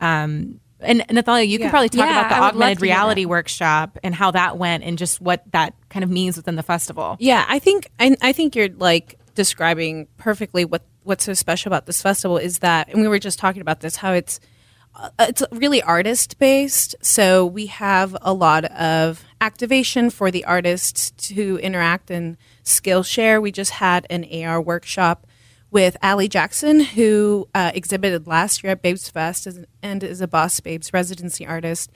Um, 0.00 0.60
and 0.82 1.04
Natalia, 1.10 1.44
you 1.44 1.58
Yeah. 1.58 1.64
can 1.66 1.70
probably 1.70 1.88
talk 1.88 2.06
Yeah, 2.06 2.20
about 2.26 2.28
the 2.30 2.34
I 2.36 2.48
augmented 2.48 2.82
reality 2.82 3.24
workshop 3.24 3.98
and 4.02 4.14
how 4.14 4.30
that 4.32 4.58
went 4.58 4.84
and 4.84 4.96
just 4.98 5.20
what 5.20 5.42
that 5.52 5.74
kind 5.88 6.02
of 6.04 6.10
means 6.10 6.36
within 6.36 6.56
the 6.56 6.62
festival. 6.62 7.16
Yeah, 7.20 7.44
I 7.48 7.58
think 7.58 7.88
I, 7.98 8.16
I 8.22 8.32
think 8.32 8.54
you're 8.56 8.68
like 8.70 9.18
describing 9.34 10.06
perfectly 10.16 10.64
what 10.64 10.82
what's 11.02 11.24
so 11.24 11.32
special 11.34 11.70
about 11.70 11.86
this 11.86 12.02
festival 12.02 12.36
is 12.36 12.58
that, 12.58 12.88
and 12.88 13.00
we 13.00 13.08
were 13.08 13.18
just 13.18 13.38
talking 13.38 13.62
about 13.62 13.80
this, 13.80 13.96
how 13.96 14.12
it's 14.12 14.38
uh, 14.94 15.08
it's 15.20 15.42
really 15.52 15.80
artist 15.82 16.38
based. 16.38 16.94
So 17.00 17.46
we 17.46 17.66
have 17.66 18.16
a 18.22 18.32
lot 18.34 18.64
of 18.66 19.24
activation 19.40 20.10
for 20.10 20.30
the 20.30 20.44
artists 20.44 21.12
to 21.28 21.58
interact 21.62 22.10
and 22.10 22.36
skill 22.64 23.02
share. 23.02 23.40
We 23.40 23.52
just 23.52 23.70
had 23.72 24.06
an 24.10 24.26
AR 24.44 24.60
workshop 24.60 25.26
with 25.70 25.96
Allie 26.02 26.28
Jackson, 26.28 26.80
who 26.80 27.48
uh, 27.54 27.70
exhibited 27.74 28.26
last 28.26 28.62
year 28.62 28.72
at 28.72 28.82
Babes 28.82 29.08
Fest 29.08 29.46
and 29.82 30.04
is 30.04 30.20
a 30.20 30.28
Boss 30.28 30.58
Babes 30.60 30.92
residency 30.92 31.46
artist. 31.46 31.90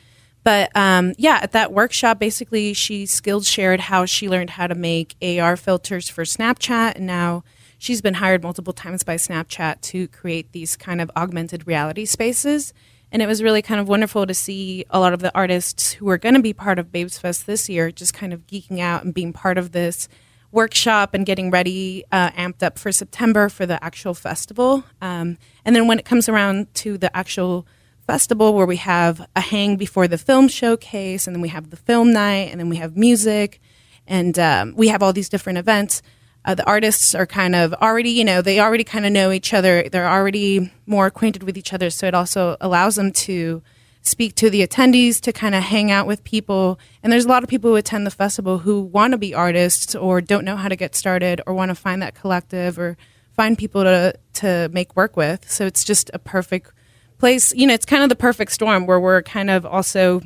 But 0.44 0.70
um, 0.76 1.14
yeah, 1.16 1.40
at 1.42 1.52
that 1.52 1.72
workshop, 1.72 2.18
basically, 2.18 2.74
she 2.74 3.06
skills 3.06 3.48
shared 3.48 3.80
how 3.80 4.04
she 4.04 4.28
learned 4.28 4.50
how 4.50 4.66
to 4.66 4.74
make 4.74 5.16
AR 5.22 5.56
filters 5.56 6.08
for 6.08 6.24
Snapchat, 6.24 6.96
and 6.96 7.06
now 7.06 7.44
she's 7.78 8.02
been 8.02 8.14
hired 8.14 8.42
multiple 8.42 8.74
times 8.74 9.02
by 9.02 9.16
Snapchat 9.16 9.80
to 9.80 10.06
create 10.08 10.52
these 10.52 10.76
kind 10.76 11.00
of 11.00 11.10
augmented 11.16 11.66
reality 11.66 12.04
spaces. 12.04 12.74
And 13.10 13.22
it 13.22 13.26
was 13.26 13.42
really 13.42 13.62
kind 13.62 13.80
of 13.80 13.88
wonderful 13.88 14.26
to 14.26 14.34
see 14.34 14.84
a 14.90 14.98
lot 14.98 15.12
of 15.12 15.20
the 15.20 15.34
artists 15.34 15.92
who 15.92 16.08
are 16.08 16.18
going 16.18 16.34
to 16.34 16.42
be 16.42 16.52
part 16.52 16.78
of 16.78 16.92
Babes 16.92 17.16
Fest 17.16 17.46
this 17.46 17.68
year 17.68 17.90
just 17.90 18.12
kind 18.12 18.32
of 18.32 18.46
geeking 18.46 18.80
out 18.80 19.04
and 19.04 19.14
being 19.14 19.32
part 19.32 19.56
of 19.56 19.72
this 19.72 20.08
workshop 20.54 21.14
and 21.14 21.26
getting 21.26 21.50
ready, 21.50 22.04
uh, 22.12 22.30
amped 22.30 22.62
up 22.62 22.78
for 22.78 22.92
September 22.92 23.48
for 23.48 23.66
the 23.66 23.82
actual 23.84 24.14
festival. 24.14 24.84
Um, 25.02 25.36
and 25.64 25.74
then 25.74 25.88
when 25.88 25.98
it 25.98 26.04
comes 26.04 26.28
around 26.28 26.72
to 26.76 26.96
the 26.96 27.14
actual 27.14 27.66
festival, 28.06 28.54
where 28.54 28.66
we 28.66 28.76
have 28.76 29.26
a 29.34 29.40
hang 29.40 29.76
before 29.76 30.06
the 30.06 30.18
film 30.18 30.46
showcase, 30.48 31.26
and 31.26 31.34
then 31.34 31.42
we 31.42 31.48
have 31.48 31.70
the 31.70 31.76
film 31.76 32.12
night, 32.12 32.50
and 32.50 32.60
then 32.60 32.68
we 32.68 32.76
have 32.76 32.96
music, 32.96 33.60
and 34.06 34.38
um, 34.38 34.74
we 34.76 34.88
have 34.88 35.02
all 35.02 35.12
these 35.12 35.28
different 35.28 35.58
events. 35.58 36.02
Uh, 36.44 36.54
the 36.54 36.66
artists 36.66 37.14
are 37.14 37.26
kind 37.26 37.54
of 37.54 37.72
already, 37.74 38.10
you 38.10 38.24
know, 38.24 38.42
they 38.42 38.60
already 38.60 38.84
kind 38.84 39.06
of 39.06 39.12
know 39.12 39.32
each 39.32 39.54
other. 39.54 39.88
They're 39.90 40.08
already 40.08 40.70
more 40.86 41.06
acquainted 41.06 41.42
with 41.42 41.56
each 41.56 41.72
other. 41.72 41.88
So 41.88 42.06
it 42.06 42.14
also 42.14 42.56
allows 42.60 42.96
them 42.96 43.12
to 43.12 43.62
speak 44.04 44.34
to 44.36 44.50
the 44.50 44.66
attendees, 44.66 45.20
to 45.22 45.32
kind 45.32 45.54
of 45.54 45.62
hang 45.62 45.90
out 45.90 46.06
with 46.06 46.22
people. 46.24 46.78
And 47.02 47.12
there's 47.12 47.24
a 47.24 47.28
lot 47.28 47.42
of 47.42 47.48
people 47.48 47.70
who 47.70 47.76
attend 47.76 48.06
the 48.06 48.10
festival 48.10 48.58
who 48.58 48.82
want 48.82 49.12
to 49.12 49.18
be 49.18 49.34
artists 49.34 49.94
or 49.94 50.20
don't 50.20 50.44
know 50.44 50.56
how 50.56 50.68
to 50.68 50.76
get 50.76 50.94
started 50.94 51.40
or 51.46 51.54
want 51.54 51.70
to 51.70 51.74
find 51.74 52.00
that 52.02 52.14
collective 52.14 52.78
or 52.78 52.96
find 53.32 53.58
people 53.58 53.82
to, 53.82 54.14
to 54.34 54.68
make 54.72 54.94
work 54.94 55.16
with. 55.16 55.50
So 55.50 55.66
it's 55.66 55.82
just 55.82 56.10
a 56.14 56.18
perfect 56.18 56.70
place. 57.18 57.52
You 57.54 57.66
know, 57.66 57.74
it's 57.74 57.86
kind 57.86 58.02
of 58.02 58.10
the 58.10 58.16
perfect 58.16 58.52
storm 58.52 58.86
where 58.86 59.00
we're 59.00 59.22
kind 59.22 59.50
of 59.50 59.66
also 59.66 60.20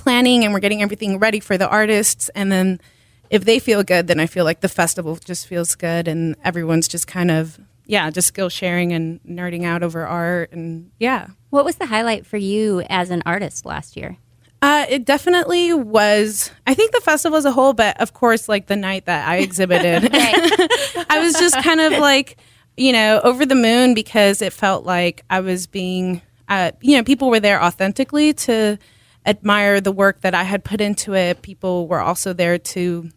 planning 0.00 0.44
and 0.44 0.54
we're 0.54 0.60
getting 0.60 0.82
everything 0.82 1.18
ready 1.18 1.40
for 1.40 1.58
the 1.58 1.68
artists 1.68 2.30
and 2.30 2.50
then 2.50 2.80
if 3.28 3.44
they 3.44 3.58
feel 3.58 3.82
good 3.82 4.06
then 4.06 4.18
i 4.18 4.26
feel 4.26 4.46
like 4.46 4.60
the 4.60 4.68
festival 4.68 5.14
just 5.16 5.46
feels 5.46 5.74
good 5.74 6.08
and 6.08 6.34
everyone's 6.42 6.88
just 6.88 7.06
kind 7.06 7.30
of 7.30 7.60
yeah 7.90 8.08
just 8.10 8.28
skill 8.28 8.48
sharing 8.48 8.92
and 8.92 9.20
nerding 9.24 9.64
out 9.64 9.82
over 9.82 10.06
art 10.06 10.52
and 10.52 10.90
yeah. 10.98 11.28
What 11.50 11.64
was 11.64 11.76
the 11.76 11.86
highlight 11.86 12.24
for 12.24 12.36
you 12.36 12.82
as 12.88 13.10
an 13.10 13.22
artist 13.26 13.66
last 13.66 13.96
year? 13.96 14.16
uh, 14.62 14.84
it 14.90 15.06
definitely 15.06 15.72
was 15.72 16.50
i 16.66 16.74
think 16.74 16.92
the 16.92 17.00
festival 17.00 17.38
as 17.38 17.46
a 17.46 17.52
whole 17.52 17.72
but 17.72 17.98
of 17.98 18.12
course 18.12 18.46
like 18.46 18.66
the 18.66 18.76
night 18.76 19.06
that 19.06 19.26
i 19.26 19.38
exhibited. 19.38 20.10
I 20.14 21.18
was 21.18 21.34
just 21.34 21.56
kind 21.62 21.80
of 21.80 21.92
like 21.92 22.36
you 22.76 22.92
know 22.92 23.20
over 23.24 23.46
the 23.46 23.54
moon 23.54 23.94
because 23.94 24.42
it 24.42 24.52
felt 24.52 24.84
like 24.84 25.24
i 25.30 25.40
was 25.40 25.66
being 25.66 26.20
uh, 26.48 26.72
you 26.80 26.96
know 26.96 27.02
people 27.02 27.30
were 27.30 27.40
there 27.40 27.62
authentically 27.62 28.34
to 28.34 28.78
admire 29.24 29.80
the 29.80 29.92
work 29.92 30.20
that 30.20 30.34
i 30.34 30.42
had 30.42 30.64
put 30.64 30.80
into 30.80 31.14
it. 31.14 31.42
People 31.42 31.88
were 31.88 32.00
also 32.00 32.32
there 32.32 32.58
to 32.58 33.10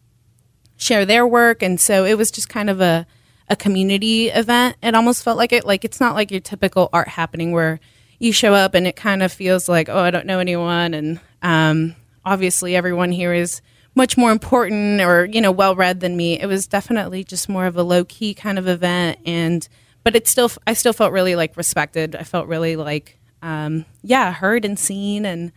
share 0.78 1.06
their 1.06 1.26
work. 1.26 1.64
And 1.64 1.80
so 1.80 2.06
it 2.06 2.18
was 2.18 2.32
just 2.32 2.50
kind 2.50 2.70
of 2.70 2.82
a 2.82 3.08
a 3.54 3.56
community 3.56 4.30
event 4.30 4.76
it 4.82 4.96
almost 4.96 5.24
felt 5.24 5.38
like 5.38 5.54
it 5.54 5.66
like 5.66 5.86
it's 5.86 6.00
not 6.00 6.16
like 6.16 6.32
your 6.32 6.40
typical 6.40 6.90
art 6.92 7.08
happening 7.08 7.52
where 7.52 7.80
you 8.20 8.34
show 8.34 8.54
up 8.54 8.74
and 8.74 8.88
it 8.88 8.96
kind 8.96 9.24
of 9.24 9.32
feels 9.32 9.70
like 9.70 9.88
oh 9.90 10.00
i 10.00 10.12
don't 10.12 10.26
know 10.26 10.40
anyone 10.40 10.94
and 10.94 11.20
um, 11.42 11.96
obviously 12.26 12.76
everyone 12.76 13.12
here 13.12 13.34
is 13.34 13.62
much 13.96 14.18
more 14.18 14.32
important 14.32 15.02
or 15.02 15.26
you 15.26 15.42
know 15.42 15.52
well 15.52 15.76
read 15.76 16.00
than 16.00 16.18
me. 16.18 16.40
It 16.40 16.48
was 16.48 16.68
definitely 16.68 17.24
just 17.24 17.48
more 17.48 17.66
of 17.66 17.78
a 17.78 17.84
low 17.84 18.04
key 18.06 18.34
kind 18.34 18.58
of 18.58 18.68
event 18.68 19.20
and 19.26 19.68
but 20.04 20.16
it 20.16 20.28
still 20.28 20.52
i 20.66 20.74
still 20.74 20.94
felt 20.94 21.12
really 21.12 21.36
like 21.36 21.56
respected. 21.58 22.16
I 22.16 22.24
felt 22.24 22.48
really 22.48 22.76
like 22.76 23.20
um, 23.42 23.86
yeah 24.02 24.32
heard 24.32 24.66
and 24.66 24.80
seen 24.80 25.26
and 25.26 25.52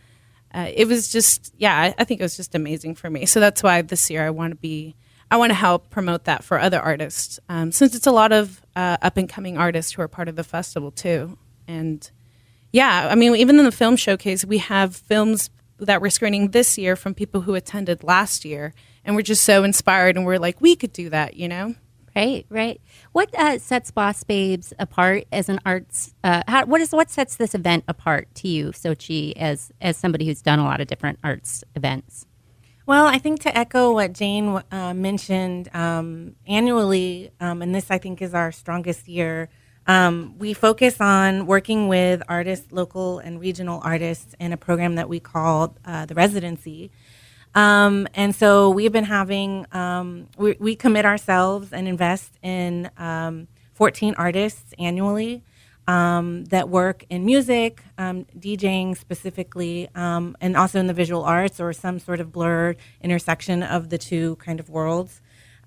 uh, 0.53 0.69
it 0.73 0.87
was 0.87 1.11
just 1.11 1.53
yeah 1.57 1.75
I, 1.75 1.95
I 1.97 2.03
think 2.03 2.19
it 2.19 2.23
was 2.23 2.37
just 2.37 2.55
amazing 2.55 2.95
for 2.95 3.09
me. 3.09 3.25
So 3.25 3.39
that's 3.39 3.63
why 3.63 3.81
this 3.81 4.09
year 4.09 4.25
i 4.25 4.29
want 4.29 4.51
to 4.51 4.57
be 4.57 4.95
i 5.31 5.37
want 5.37 5.49
to 5.49 5.55
help 5.55 5.89
promote 5.89 6.25
that 6.25 6.43
for 6.43 6.59
other 6.59 6.79
artists 6.79 7.39
um, 7.49 7.71
since 7.71 7.95
it's 7.95 8.07
a 8.07 8.11
lot 8.11 8.31
of 8.31 8.61
uh, 8.75 8.97
up 9.01 9.17
and 9.17 9.29
coming 9.29 9.57
artists 9.57 9.93
who 9.93 10.01
are 10.01 10.07
part 10.07 10.27
of 10.27 10.35
the 10.35 10.43
festival 10.43 10.91
too 10.91 11.37
and 11.67 12.11
yeah 12.71 13.07
i 13.11 13.15
mean 13.15 13.35
even 13.35 13.59
in 13.59 13.65
the 13.65 13.71
film 13.71 13.95
showcase 13.95 14.45
we 14.45 14.57
have 14.57 14.95
films 14.95 15.49
that 15.79 16.01
we're 16.01 16.09
screening 16.09 16.51
this 16.51 16.77
year 16.77 16.95
from 16.95 17.13
people 17.13 17.41
who 17.41 17.55
attended 17.55 18.03
last 18.03 18.43
year 18.45 18.73
and 19.05 19.15
we're 19.15 19.21
just 19.21 19.43
so 19.43 19.63
inspired 19.63 20.15
and 20.15 20.25
we're 20.25 20.39
like 20.39 20.59
we 20.61 20.75
could 20.75 20.93
do 20.93 21.09
that 21.09 21.35
you 21.35 21.47
know 21.47 21.75
Right, 22.17 22.47
right. 22.49 22.81
What 23.11 23.29
uh, 23.35 23.59
sets 23.59 23.91
Boss 23.91 24.23
Babes 24.23 24.73
apart 24.79 25.25
as 25.31 25.49
an 25.49 25.59
arts? 25.63 26.15
Uh, 26.23 26.41
how, 26.47 26.65
what 26.65 26.81
is 26.81 26.91
what 26.91 27.11
sets 27.11 27.35
this 27.35 27.53
event 27.53 27.83
apart 27.87 28.27
to 28.35 28.47
you, 28.47 28.69
Xochi, 28.69 29.33
as 29.37 29.71
as 29.79 29.97
somebody 29.97 30.25
who's 30.25 30.41
done 30.41 30.57
a 30.57 30.63
lot 30.63 30.81
of 30.81 30.87
different 30.87 31.19
arts 31.23 31.63
events? 31.75 32.25
Well, 32.87 33.05
I 33.05 33.17
think 33.17 33.41
to 33.41 33.55
echo 33.55 33.91
what 33.91 34.13
Jane 34.13 34.61
uh, 34.71 34.93
mentioned, 34.93 35.67
um, 35.75 36.37
annually, 36.47 37.31
um, 37.41 37.61
and 37.61 37.75
this 37.75 37.91
I 37.91 37.97
think 37.97 38.21
is 38.21 38.33
our 38.33 38.49
strongest 38.53 39.09
year, 39.09 39.49
um, 39.87 40.35
we 40.39 40.53
focus 40.53 41.01
on 41.01 41.47
working 41.47 41.89
with 41.89 42.23
artists, 42.29 42.71
local 42.71 43.19
and 43.19 43.41
regional 43.41 43.81
artists, 43.83 44.35
in 44.39 44.53
a 44.53 44.57
program 44.57 44.95
that 44.95 45.09
we 45.09 45.19
call 45.19 45.75
uh, 45.83 46.05
the 46.05 46.15
Residency. 46.15 46.89
Um, 47.55 48.07
and 48.13 48.33
so 48.33 48.69
we've 48.69 48.93
been 48.93 49.03
having, 49.03 49.65
um, 49.73 50.29
we, 50.37 50.55
we 50.57 50.73
commit 50.77 51.03
ourselves 51.03 51.73
and 51.73 51.89
invest 51.89 52.39
in 52.41 52.89
um, 52.97 53.49
14 53.73 54.15
artists 54.17 54.73
annually 54.79 55.43
um, 55.87 56.45
that 56.45 56.69
work 56.69 57.05
in 57.09 57.25
music, 57.25 57.81
um, 57.97 58.25
DJing 58.37 58.97
specifically, 58.97 59.87
um, 59.95 60.35
and 60.41 60.57
also 60.57 60.79
in 60.79 60.87
the 60.87 60.93
visual 60.93 61.23
arts 61.23 61.59
or 61.59 61.71
some 61.73 61.99
sort 61.99 62.19
of 62.19 62.31
blurred 62.31 62.77
intersection 63.01 63.63
of 63.63 63.89
the 63.89 63.97
two 63.97 64.35
kind 64.37 64.59
of 64.59 64.69
worlds. 64.69 65.21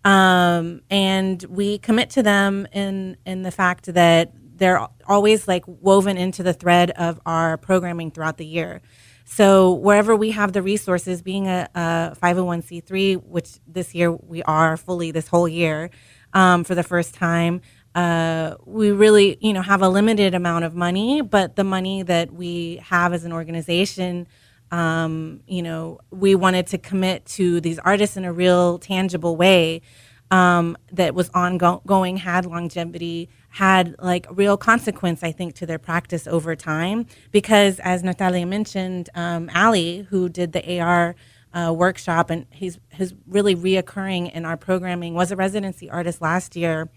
Um, 0.05 0.83
and 0.91 1.43
we 1.45 1.79
commit 1.79 2.11
to 2.11 2.23
them 2.23 2.67
in, 2.73 3.17
in 3.27 3.43
the 3.43 3.50
fact 3.50 3.87
that 3.87 4.33
they're 4.57 4.87
always 5.07 5.49
like 5.49 5.65
woven 5.67 6.17
into 6.17 6.43
the 6.43 6.53
thread 6.53 6.91
of 6.93 7.21
our 7.25 7.57
programming 7.57 8.11
throughout 8.11 8.37
the 8.37 8.47
year. 8.47 8.83
So 9.25 9.75
wherever 9.75 10.17
we 10.17 10.33
have 10.33 10.53
the 10.53 10.61
resources, 10.61 11.23
being 11.23 11.47
a, 11.47 11.69
a 11.75 12.17
501c3, 12.21 13.25
which 13.25 13.59
this 13.67 13.95
year 13.95 14.12
we 14.12 14.43
are 14.43 14.77
fully 14.77 15.12
this 15.12 15.29
whole 15.29 15.49
year 15.49 15.91
um, 16.33 16.65
for 16.65 16.75
the 16.75 16.83
first 16.83 17.15
time, 17.15 17.61
uh, 17.95 18.55
we 18.65 18.91
really 18.93 19.37
you 19.41 19.53
know 19.53 19.63
have 19.63 19.83
a 19.83 19.89
limited 19.89 20.35
amount 20.35 20.65
of 20.65 20.75
money, 20.75 21.23
but 21.23 21.57
the 21.57 21.65
money 21.65 22.03
that 22.03 22.33
we 22.33 22.77
have 22.85 23.13
as 23.13 23.25
an 23.25 23.33
organization, 23.33 24.27
um, 24.71 25.41
you 25.47 25.63
know, 25.63 25.99
we 26.11 26.35
wanted 26.35 26.67
to 26.69 26.79
commit 26.79 27.27
to 27.27 27.61
these 27.61 27.79
artists 27.81 28.17
in 28.17 28.25
a 28.25 28.33
real 28.33 28.79
tangible 28.79 29.37
way 29.37 29.83
um, 30.31 30.77
that 30.93 31.15
was 31.15 31.29
ongoing, 31.35 32.17
had 32.17 32.47
longevity, 32.47 33.29
had 33.49 33.97
like 33.99 34.27
real 34.31 34.57
consequence, 34.57 35.23
I 35.23 35.33
think, 35.33 35.55
to 35.57 35.67
their 35.67 35.79
practice 35.79 36.27
over 36.27 36.55
time. 36.55 37.07
Because 37.33 37.81
as 37.81 38.03
Natalia 38.05 38.47
mentioned, 38.47 39.11
um, 39.15 39.51
Ali, 39.55 40.07
who 40.11 40.29
did 40.29 40.53
the 40.53 40.81
AR 40.81 41.17
uh, 41.53 41.73
workshop, 41.77 42.31
and 42.31 42.47
he's 42.51 42.79
he's 42.93 43.13
really 43.27 43.57
reoccurring 43.57 44.33
in 44.33 44.45
our 44.45 44.57
programming. 44.57 45.15
Was 45.15 45.33
a 45.33 45.37
residency 45.37 45.91
artist 45.91 46.23
last 46.23 46.55
year, 46.55 46.89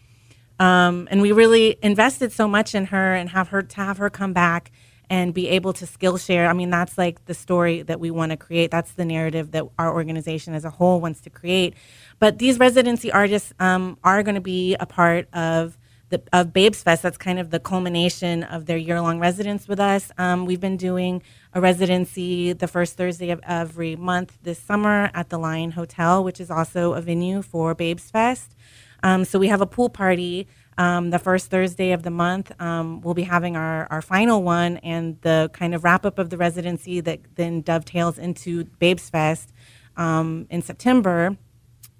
um, 0.64 1.10
and 1.12 1.22
we 1.22 1.34
really 1.34 1.78
invested 1.82 2.32
so 2.32 2.48
much 2.48 2.74
in 2.74 2.86
her 2.86 3.16
and 3.16 3.30
have 3.30 3.50
her 3.50 3.62
to 3.62 3.76
have 3.76 3.98
her 3.98 4.10
come 4.10 4.32
back 4.32 4.72
and 5.10 5.34
be 5.34 5.50
able 5.50 5.74
to 5.74 5.86
skill 5.86 6.18
share. 6.18 6.48
I 6.48 6.54
mean, 6.54 6.70
that's 6.70 6.98
like 6.98 7.26
the 7.26 7.34
story 7.34 7.82
that 7.84 8.00
we 8.00 8.10
want 8.12 8.32
to 8.32 8.38
create. 8.38 8.72
That's 8.72 8.94
the 8.94 9.04
narrative 9.04 9.52
that 9.52 9.66
our 9.78 9.94
organization 9.94 10.54
as 10.54 10.64
a 10.64 10.70
whole 10.70 11.02
wants 11.02 11.20
to 11.22 11.30
create. 11.30 11.74
But 12.18 12.38
these 12.38 12.60
residency 12.60 13.12
artists 13.12 13.52
um, 13.60 13.98
are 14.06 14.24
going 14.24 14.36
to 14.36 14.42
be 14.42 14.76
a 14.80 14.86
part 14.86 15.28
of 15.34 15.78
the, 16.10 16.22
of 16.32 16.54
Babes 16.54 16.82
Fest. 16.82 17.04
That's 17.04 17.18
kind 17.18 17.40
of 17.40 17.50
the 17.50 17.60
culmination 17.60 18.44
of 18.44 18.66
their 18.66 18.78
year 18.78 19.02
long 19.02 19.20
residence 19.20 19.68
with 19.68 19.82
us. 19.82 20.12
Um, 20.18 20.46
we've 20.46 20.62
been 20.62 20.78
doing 20.78 21.22
a 21.54 21.60
residency 21.60 22.54
the 22.54 22.68
first 22.68 22.96
Thursday 22.96 23.32
of 23.32 23.42
every 23.46 23.98
month 23.98 24.38
this 24.44 24.60
summer 24.60 25.12
at 25.14 25.30
the 25.30 25.38
Line 25.38 25.72
Hotel, 25.72 26.24
which 26.24 26.40
is 26.40 26.50
also 26.50 26.94
a 26.94 27.02
venue 27.02 27.42
for 27.42 27.76
Babes 27.76 28.10
Fest. 28.10 28.56
Um, 29.04 29.26
so 29.26 29.38
we 29.38 29.50
have 29.50 29.62
a 29.62 29.68
pool 29.68 29.90
party 29.90 30.48
um, 30.78 31.12
the 31.12 31.20
first 31.20 31.52
Thursday 31.52 31.92
of 31.92 32.04
the 32.04 32.10
month. 32.10 32.52
Um, 32.60 33.02
we'll 33.02 33.14
be 33.14 33.24
having 33.24 33.56
our, 33.56 33.88
our 33.92 34.02
final 34.02 34.44
one 34.44 34.78
and 34.78 35.20
the 35.22 35.50
kind 35.54 35.76
of 35.76 35.84
wrap 35.84 36.06
up 36.06 36.18
of 36.20 36.30
the 36.30 36.38
residency 36.38 37.00
that 37.02 37.20
then 37.36 37.62
dovetails 37.62 38.18
into 38.18 38.64
Babes 38.80 39.10
Fest 39.10 39.52
um, 39.98 40.48
in 40.50 40.62
September. 40.62 41.38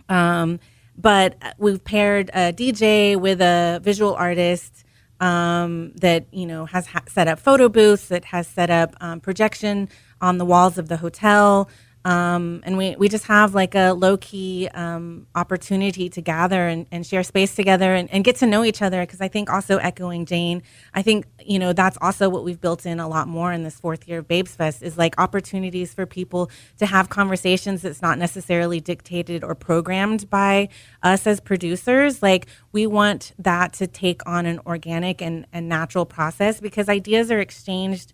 Um, 0.10 0.60
but 0.98 1.36
we've 1.58 1.84
paired 1.84 2.30
a 2.34 2.54
DJ 2.54 3.16
with 3.16 3.42
a 3.42 3.80
visual 3.84 4.14
artist 4.16 4.84
um, 5.20 5.94
that 5.96 6.26
you 6.32 6.46
know 6.46 6.66
has 6.66 6.88
ha- 6.88 7.04
set 7.08 7.28
up 7.28 7.40
photo 7.40 7.70
booths, 7.70 8.08
that 8.10 8.26
has 8.26 8.48
set 8.48 8.70
up 8.70 8.96
projection 9.22 9.90
on 10.22 10.38
the 10.38 10.46
walls 10.46 10.78
of 10.78 10.88
the 10.90 10.98
hotel. 10.98 11.70
Um, 12.06 12.62
and 12.66 12.78
we, 12.78 12.96
we 12.98 13.10
just 13.10 13.26
have 13.28 13.56
like 13.56 13.76
a 13.76 13.92
low 13.94 14.18
key 14.18 14.68
um, 14.74 15.28
opportunity 15.36 16.10
to 16.10 16.22
gather 16.22 16.68
and, 16.68 16.86
and 16.92 17.06
share 17.06 17.24
space 17.24 17.56
together 17.56 17.94
and, 17.96 18.12
and 18.12 18.24
get 18.24 18.38
to 18.38 18.46
know 18.48 18.64
each 18.64 18.82
other. 18.82 19.02
Because 19.02 19.22
I 19.22 19.28
think 19.30 19.50
also 19.50 19.78
echoing 19.78 20.26
Jane, 20.26 20.64
I 20.94 21.02
think 21.02 21.26
you 21.46 21.60
know 21.60 21.74
that's 21.74 21.98
also 22.02 22.30
what 22.30 22.44
we've 22.44 22.60
built 22.60 22.86
in 22.86 23.00
a 23.00 23.08
lot 23.08 23.28
more 23.28 23.54
in 23.54 23.64
this 23.64 23.80
fourth 23.80 24.08
year 24.08 24.20
of 24.20 24.28
Babes 24.28 24.56
Fest 24.56 24.84
is 24.84 24.98
like 24.98 25.16
opportunities 25.20 25.94
for 25.94 26.06
people 26.06 26.52
to 26.78 26.86
have 26.86 27.10
conversations 27.10 27.82
that's 27.82 28.02
not 28.02 28.18
necessarily 28.18 28.80
dictated 28.82 29.44
or 29.44 29.56
programmed 29.56 30.30
by 30.30 30.70
us 31.04 31.26
as 31.26 31.40
producers. 31.40 32.22
Like 32.22 32.48
we 32.72 32.88
want 32.88 33.34
that 33.40 33.74
to 33.74 33.88
take 33.88 34.22
on 34.28 34.46
an 34.46 34.60
organic 34.66 35.22
and, 35.22 35.46
and 35.54 35.70
natural 35.70 36.06
process 36.06 36.60
because 36.60 36.90
ideas 36.90 37.32
are 37.32 37.40
exchanged 37.40 38.14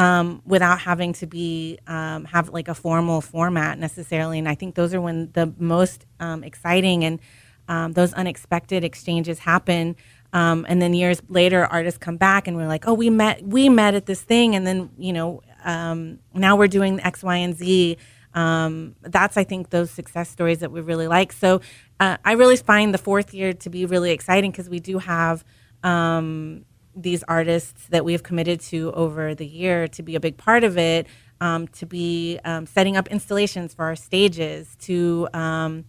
um, 0.00 0.40
without 0.46 0.80
having 0.80 1.12
to 1.12 1.26
be 1.26 1.78
um, 1.86 2.24
have 2.24 2.48
like 2.48 2.68
a 2.68 2.74
formal 2.74 3.20
format 3.20 3.78
necessarily. 3.78 4.38
And 4.38 4.48
I 4.48 4.54
think 4.54 4.74
those 4.74 4.94
are 4.94 5.00
when 5.00 5.30
the 5.32 5.52
most 5.58 6.06
um, 6.18 6.42
exciting 6.42 7.04
and 7.04 7.20
um, 7.68 7.92
those 7.92 8.14
unexpected 8.14 8.82
exchanges 8.82 9.40
happen. 9.40 9.96
Um, 10.32 10.64
and 10.70 10.80
then 10.80 10.94
years 10.94 11.20
later, 11.28 11.66
artists 11.66 11.98
come 11.98 12.16
back 12.16 12.48
and 12.48 12.56
we're 12.56 12.66
like, 12.66 12.88
oh, 12.88 12.94
we 12.94 13.10
met, 13.10 13.42
we 13.42 13.68
met 13.68 13.94
at 13.94 14.06
this 14.06 14.22
thing, 14.22 14.54
and 14.54 14.66
then 14.66 14.88
you 14.96 15.12
know, 15.12 15.42
um, 15.64 16.20
now 16.32 16.56
we're 16.56 16.68
doing 16.68 16.98
X, 17.00 17.22
Y, 17.22 17.36
and 17.36 17.54
Z. 17.54 17.98
that's 18.32 19.36
I 19.36 19.44
think 19.44 19.68
those 19.68 19.90
success 19.90 20.30
stories 20.30 20.60
that 20.60 20.72
we 20.72 20.80
really 20.80 21.08
like. 21.08 21.30
So 21.30 21.60
uh, 21.98 22.16
I 22.24 22.32
really 22.32 22.56
find 22.56 22.94
the 22.94 22.98
fourth 22.98 23.34
year 23.34 23.52
to 23.52 23.68
be 23.68 23.84
really 23.84 24.12
exciting 24.12 24.50
because 24.50 24.70
we 24.70 24.80
do 24.80 24.98
have 24.98 25.44
um, 25.82 26.64
these 26.94 27.22
artists 27.24 27.86
that 27.88 28.04
we 28.04 28.12
have 28.12 28.22
committed 28.22 28.60
to 28.60 28.92
over 28.92 29.34
the 29.34 29.46
year 29.46 29.88
to 29.88 30.02
be 30.02 30.16
a 30.16 30.20
big 30.20 30.36
part 30.36 30.64
of 30.64 30.76
it, 30.76 31.06
um, 31.40 31.68
to 31.68 31.86
be 31.86 32.38
um, 32.44 32.66
setting 32.66 32.96
up 32.96 33.08
installations 33.08 33.74
for 33.74 33.84
our 33.84 33.96
stages, 33.96 34.76
to 34.80 35.28
um, 35.32 35.84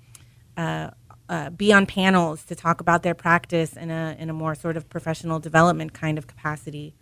uh, 0.58 0.92
uh, 1.30 1.50
be 1.50 1.72
on 1.72 1.86
panels 1.86 2.44
to 2.46 2.56
talk 2.56 2.82
about 2.82 3.04
their 3.04 3.16
practice 3.16 3.74
in 3.78 3.90
a 3.90 4.16
in 4.20 4.30
a 4.30 4.34
more 4.34 4.54
sort 4.54 4.78
of 4.78 4.90
professional 4.90 5.40
development 5.40 5.94
kind 5.94 6.18
of 6.18 6.28
capacity. 6.28 6.94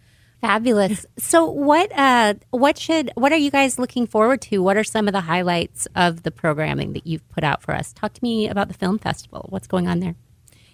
Fabulous. 0.42 1.06
So, 1.18 1.50
what 1.50 1.92
uh, 1.98 2.36
what 2.52 2.78
should 2.78 3.12
what 3.16 3.34
are 3.34 3.38
you 3.38 3.52
guys 3.52 3.78
looking 3.78 4.08
forward 4.08 4.42
to? 4.44 4.60
What 4.60 4.78
are 4.78 4.84
some 4.84 5.08
of 5.08 5.14
the 5.14 5.22
highlights 5.22 5.88
of 5.96 6.24
the 6.24 6.32
programming 6.32 6.94
that 6.94 7.06
you've 7.06 7.28
put 7.30 7.44
out 7.44 7.62
for 7.62 7.74
us? 7.74 7.92
Talk 7.92 8.14
to 8.14 8.24
me 8.24 8.48
about 8.48 8.70
the 8.70 8.74
film 8.74 9.00
festival. 9.00 9.48
What's 9.50 9.68
going 9.68 9.88
on 9.88 10.00
there? 10.00 10.16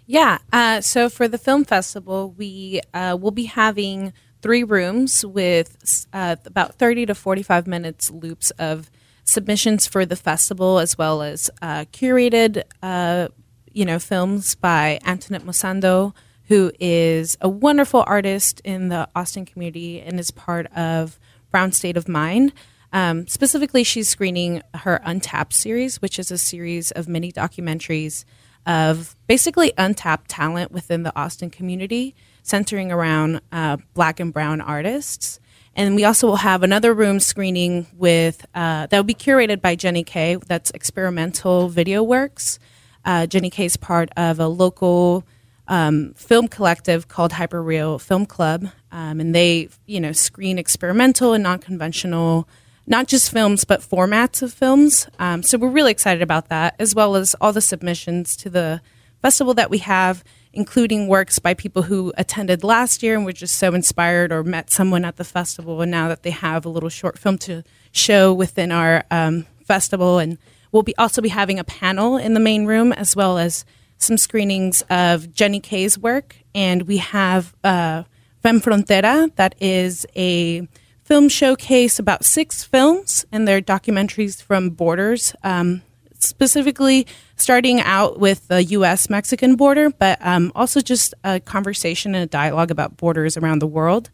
Yeah. 0.08 0.38
Uh, 0.54 0.82
so 0.82 1.10
for 1.10 1.28
the 1.28 1.38
film 1.38 1.66
festival, 1.66 2.32
we 2.38 2.82
uh, 2.94 3.18
will 3.20 3.32
be 3.32 3.46
having 3.46 4.14
three 4.42 4.64
rooms 4.64 5.26
with 5.26 6.06
uh, 6.14 6.36
about 6.46 6.76
30 6.76 7.08
to 7.08 7.16
45 7.16 7.66
minutes 7.66 8.12
loops 8.12 8.52
of 8.52 8.92
submissions 9.24 9.88
for 9.88 10.06
the 10.06 10.16
festival, 10.16 10.78
as 10.78 10.98
well 10.98 11.24
as 11.24 11.50
uh, 11.62 11.86
curated, 11.92 12.62
uh, 12.84 13.28
you 13.74 13.86
know, 13.86 13.98
films 13.98 14.54
by 14.54 15.00
Antoinette 15.04 15.44
Musando, 15.44 16.14
who 16.48 16.72
is 16.80 17.36
a 17.42 17.50
wonderful 17.50 18.04
artist 18.06 18.62
in 18.64 18.90
the 18.90 19.10
Austin 19.16 19.46
community 19.46 20.00
and 20.00 20.20
is 20.20 20.30
part 20.30 20.68
of 20.78 21.20
Brown 21.50 21.72
State 21.72 21.98
of 21.98 22.08
Mind. 22.08 22.54
Um, 22.94 23.28
specifically, 23.28 23.84
she's 23.84 24.08
screening 24.08 24.62
her 24.76 25.02
Untapped 25.04 25.54
series, 25.54 26.02
which 26.04 26.20
is 26.20 26.30
a 26.30 26.38
series 26.38 26.92
of 26.92 27.08
mini 27.10 27.32
documentaries 27.32 28.26
of 28.66 29.16
basically 29.28 29.74
untapped 29.78 30.30
talent 30.30 30.72
within 30.72 31.04
the 31.04 31.16
Austin 31.16 31.50
community, 31.50 32.16
centering 32.44 32.92
around 32.92 33.42
uh, 33.52 33.78
black 33.94 34.20
and 34.20 34.34
brown 34.34 34.62
artists. 34.62 35.40
And 35.76 35.96
we 35.96 36.06
also 36.06 36.28
will 36.28 36.38
have 36.38 36.64
another 36.64 36.94
room 36.94 37.20
screening 37.20 37.88
with 37.98 38.46
uh, 38.56 38.88
that 38.88 38.98
will 38.98 39.04
be 39.04 39.14
curated 39.14 39.62
by 39.62 39.76
Jenny 39.76 40.04
Kay. 40.04 40.36
That's 40.36 40.72
experimental 40.72 41.68
video 41.68 42.02
works. 42.02 42.60
Uh, 43.04 43.28
Jenny 43.28 43.50
Kay 43.50 43.66
is 43.66 43.78
part 43.78 44.10
of 44.16 44.40
a 44.40 44.48
local 44.48 45.26
um, 45.68 46.14
film 46.16 46.48
collective 46.48 47.08
called 47.08 47.32
Hyperreal 47.32 48.00
Film 48.00 48.26
Club, 48.26 48.68
um, 48.92 49.20
and 49.20 49.34
they 49.34 49.70
you 49.86 50.00
know 50.00 50.12
screen 50.12 50.58
experimental 50.58 51.34
and 51.34 51.44
non-conventional 51.44 52.48
not 52.88 53.08
just 53.08 53.32
films, 53.32 53.66
but 53.66 53.82
formats 53.82 54.42
of 54.42 54.54
films. 54.54 55.08
Um, 55.20 55.44
so 55.44 55.58
we're 55.58 55.70
really 55.70 55.92
excited 55.92 56.22
about 56.22 56.50
that, 56.50 56.76
as 56.80 56.94
well 56.94 57.16
as 57.16 57.36
all 57.42 57.52
the 57.52 57.62
submissions 57.62 58.36
to 58.38 58.50
the 58.50 58.82
festival 59.22 59.54
that 59.56 59.70
we 59.70 59.80
have, 59.80 60.24
including 60.54 61.08
works 61.08 61.40
by 61.40 61.54
people 61.54 61.82
who 61.84 62.14
attended 62.18 62.64
last 62.64 63.02
year 63.02 63.16
and 63.16 63.26
were 63.26 63.34
just 63.34 63.56
so 63.56 63.74
inspired 63.74 64.32
or 64.32 64.44
met 64.44 64.70
someone 64.70 65.04
at 65.04 65.16
the 65.16 65.24
festival. 65.24 65.82
And 65.82 65.92
now 65.92 66.08
that 66.08 66.24
they 66.24 66.30
have 66.30 66.66
a 66.66 66.70
little 66.70 66.90
short 66.90 67.18
film 67.18 67.38
to 67.40 67.64
show 67.92 68.34
within 68.34 68.72
our 68.72 69.04
um, 69.10 69.48
festival. 69.64 70.20
And 70.20 70.38
we'll 70.72 70.84
be 70.84 70.96
also 70.98 71.22
be 71.22 71.30
having 71.30 71.60
a 71.60 71.64
panel 71.64 72.18
in 72.18 72.36
the 72.36 72.40
main 72.40 72.66
room, 72.66 72.94
as 72.94 73.16
well 73.16 73.38
as 73.38 73.66
some 73.98 74.18
screenings 74.18 74.84
of 74.90 75.34
Jenny 75.34 75.60
Kay's 75.60 75.98
work. 75.98 76.36
And 76.54 76.84
we 76.84 76.98
have 76.98 77.56
uh, 77.64 78.04
Femme 78.44 78.62
Frontera, 78.62 79.36
that 79.38 79.56
is 79.60 80.06
a 80.16 80.68
film 81.06 81.30
showcase 81.30 82.00
about 82.00 82.26
six 82.26 82.64
films 82.64 83.26
and 83.32 83.48
their 83.48 83.62
documentaries 83.62 84.42
from 84.42 84.72
borders, 84.72 85.36
um, 85.44 85.84
specifically 86.20 87.06
starting 87.38 87.80
out 87.80 88.20
with 88.20 88.48
the 88.48 88.64
U.S. 88.64 89.08
Mexican 89.08 89.56
border, 89.56 89.92
but 89.92 90.18
um, 90.26 90.52
also 90.56 90.82
just 90.82 91.14
a 91.24 91.40
conversation 91.40 92.16
and 92.16 92.24
a 92.24 92.28
dialogue 92.28 92.72
about 92.72 92.98
borders 92.98 93.38
around 93.38 93.60
the 93.60 93.68
world. 93.68 94.10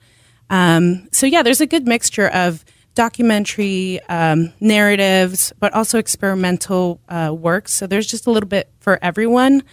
Um, 0.50 1.08
so, 1.14 1.26
yeah, 1.26 1.44
there's 1.44 1.62
a 1.62 1.66
good 1.66 1.88
mixture 1.88 2.28
of 2.28 2.66
documentary 2.94 4.02
um, 4.10 4.52
narratives, 4.60 5.54
but 5.60 5.74
also 5.74 5.98
experimental 5.98 7.00
uh, 7.08 7.34
works. 7.34 7.72
So, 7.72 7.88
there's 7.88 8.08
just 8.08 8.28
a 8.28 8.32
little 8.32 8.50
bit 8.50 8.70
for 8.82 9.00
everyone 9.02 9.64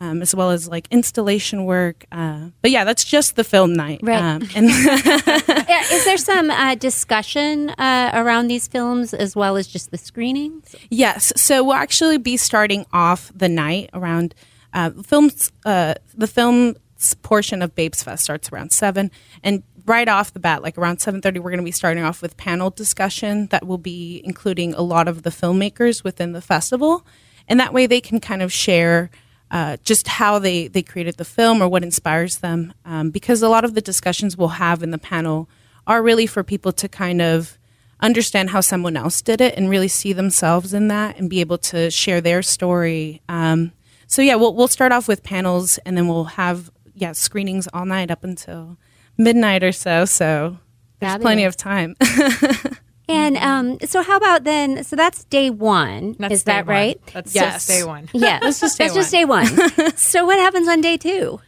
um, 0.00 0.22
as 0.22 0.34
well 0.34 0.50
as 0.50 0.68
like 0.68 0.86
installation 0.90 1.64
work. 1.64 2.04
Uh, 2.12 2.48
but 2.62 2.70
yeah, 2.70 2.84
that's 2.84 3.04
just 3.04 3.36
the 3.36 3.44
film 3.44 3.72
night. 3.72 4.00
Right. 4.02 4.22
Um, 4.22 4.48
and 4.54 4.66
Is 4.66 6.04
there 6.04 6.16
some 6.18 6.50
uh, 6.50 6.74
discussion 6.74 7.70
uh, 7.70 8.10
around 8.14 8.48
these 8.48 8.68
films 8.68 9.14
as 9.14 9.34
well 9.34 9.56
as 9.56 9.66
just 9.66 9.90
the 9.90 9.98
screenings? 9.98 10.74
Yes. 10.90 11.32
So 11.36 11.64
we'll 11.64 11.74
actually 11.74 12.18
be 12.18 12.36
starting 12.36 12.84
off 12.92 13.32
the 13.34 13.48
night 13.48 13.90
around 13.94 14.34
uh, 14.74 14.90
films. 15.02 15.50
Uh, 15.64 15.94
the 16.14 16.26
film 16.26 16.76
portion 17.22 17.62
of 17.62 17.74
Babes 17.74 18.02
Fest 18.02 18.24
starts 18.24 18.50
around 18.52 18.72
seven, 18.72 19.10
and 19.42 19.62
right 19.86 20.08
off 20.08 20.32
the 20.32 20.40
bat, 20.40 20.62
like 20.62 20.76
around 20.76 20.98
seven 21.00 21.20
thirty, 21.22 21.38
we're 21.38 21.50
going 21.50 21.58
to 21.58 21.64
be 21.64 21.70
starting 21.70 22.02
off 22.02 22.20
with 22.20 22.36
panel 22.36 22.70
discussion 22.70 23.46
that 23.48 23.66
will 23.66 23.78
be 23.78 24.20
including 24.24 24.74
a 24.74 24.82
lot 24.82 25.08
of 25.08 25.22
the 25.22 25.30
filmmakers 25.30 26.04
within 26.04 26.32
the 26.32 26.40
festival, 26.40 27.06
and 27.48 27.58
that 27.60 27.72
way 27.72 27.86
they 27.86 28.00
can 28.00 28.20
kind 28.20 28.42
of 28.42 28.52
share 28.52 29.10
uh, 29.50 29.76
just 29.84 30.08
how 30.08 30.38
they, 30.38 30.68
they 30.68 30.82
created 30.82 31.16
the 31.16 31.24
film 31.24 31.62
or 31.62 31.68
what 31.68 31.82
inspires 31.82 32.38
them. 32.38 32.74
Um, 32.84 33.10
because 33.10 33.42
a 33.42 33.48
lot 33.48 33.64
of 33.64 33.74
the 33.74 33.80
discussions 33.80 34.36
we'll 34.36 34.48
have 34.48 34.82
in 34.82 34.90
the 34.90 34.98
panel 34.98 35.48
are 35.86 36.02
really 36.02 36.26
for 36.26 36.42
people 36.42 36.72
to 36.72 36.88
kind 36.88 37.22
of 37.22 37.58
understand 38.00 38.50
how 38.50 38.60
someone 38.60 38.96
else 38.96 39.22
did 39.22 39.40
it 39.40 39.54
and 39.56 39.70
really 39.70 39.88
see 39.88 40.12
themselves 40.12 40.74
in 40.74 40.88
that 40.88 41.18
and 41.18 41.30
be 41.30 41.40
able 41.40 41.58
to 41.58 41.90
share 41.90 42.20
their 42.20 42.42
story. 42.42 43.22
Um, 43.28 43.72
so 44.06 44.20
yeah, 44.22 44.34
we'll 44.34 44.54
we'll 44.54 44.68
start 44.68 44.92
off 44.92 45.08
with 45.08 45.22
panels 45.22 45.78
and 45.78 45.96
then 45.96 46.06
we'll 46.08 46.24
have 46.24 46.70
yeah 46.94 47.12
screenings 47.12 47.68
all 47.72 47.84
night 47.86 48.10
up 48.10 48.22
until 48.24 48.76
midnight 49.16 49.64
or 49.64 49.72
so. 49.72 50.04
So 50.04 50.58
there's 51.00 51.12
Fabulous. 51.12 51.22
plenty 51.24 51.44
of 51.44 51.56
time. 51.56 51.96
And 53.08 53.36
um, 53.36 53.78
so, 53.84 54.02
how 54.02 54.16
about 54.16 54.44
then? 54.44 54.82
So 54.82 54.96
that's 54.96 55.24
day 55.24 55.50
one. 55.50 56.16
That's 56.18 56.34
is 56.34 56.44
day 56.44 56.52
that 56.52 56.66
one. 56.66 56.74
right? 56.74 57.00
That's 57.12 57.34
Yes. 57.34 57.54
just 57.66 57.68
day 57.68 57.84
one. 57.84 58.08
Yeah, 58.12 58.40
That's 58.40 58.60
just 58.60 58.78
day 58.78 58.84
that's 58.84 58.94
just 58.96 59.12
day 59.12 59.24
one. 59.24 59.46
so, 59.96 60.26
what 60.26 60.38
happens 60.38 60.66
on 60.68 60.80
day 60.80 60.96
two? 60.96 61.40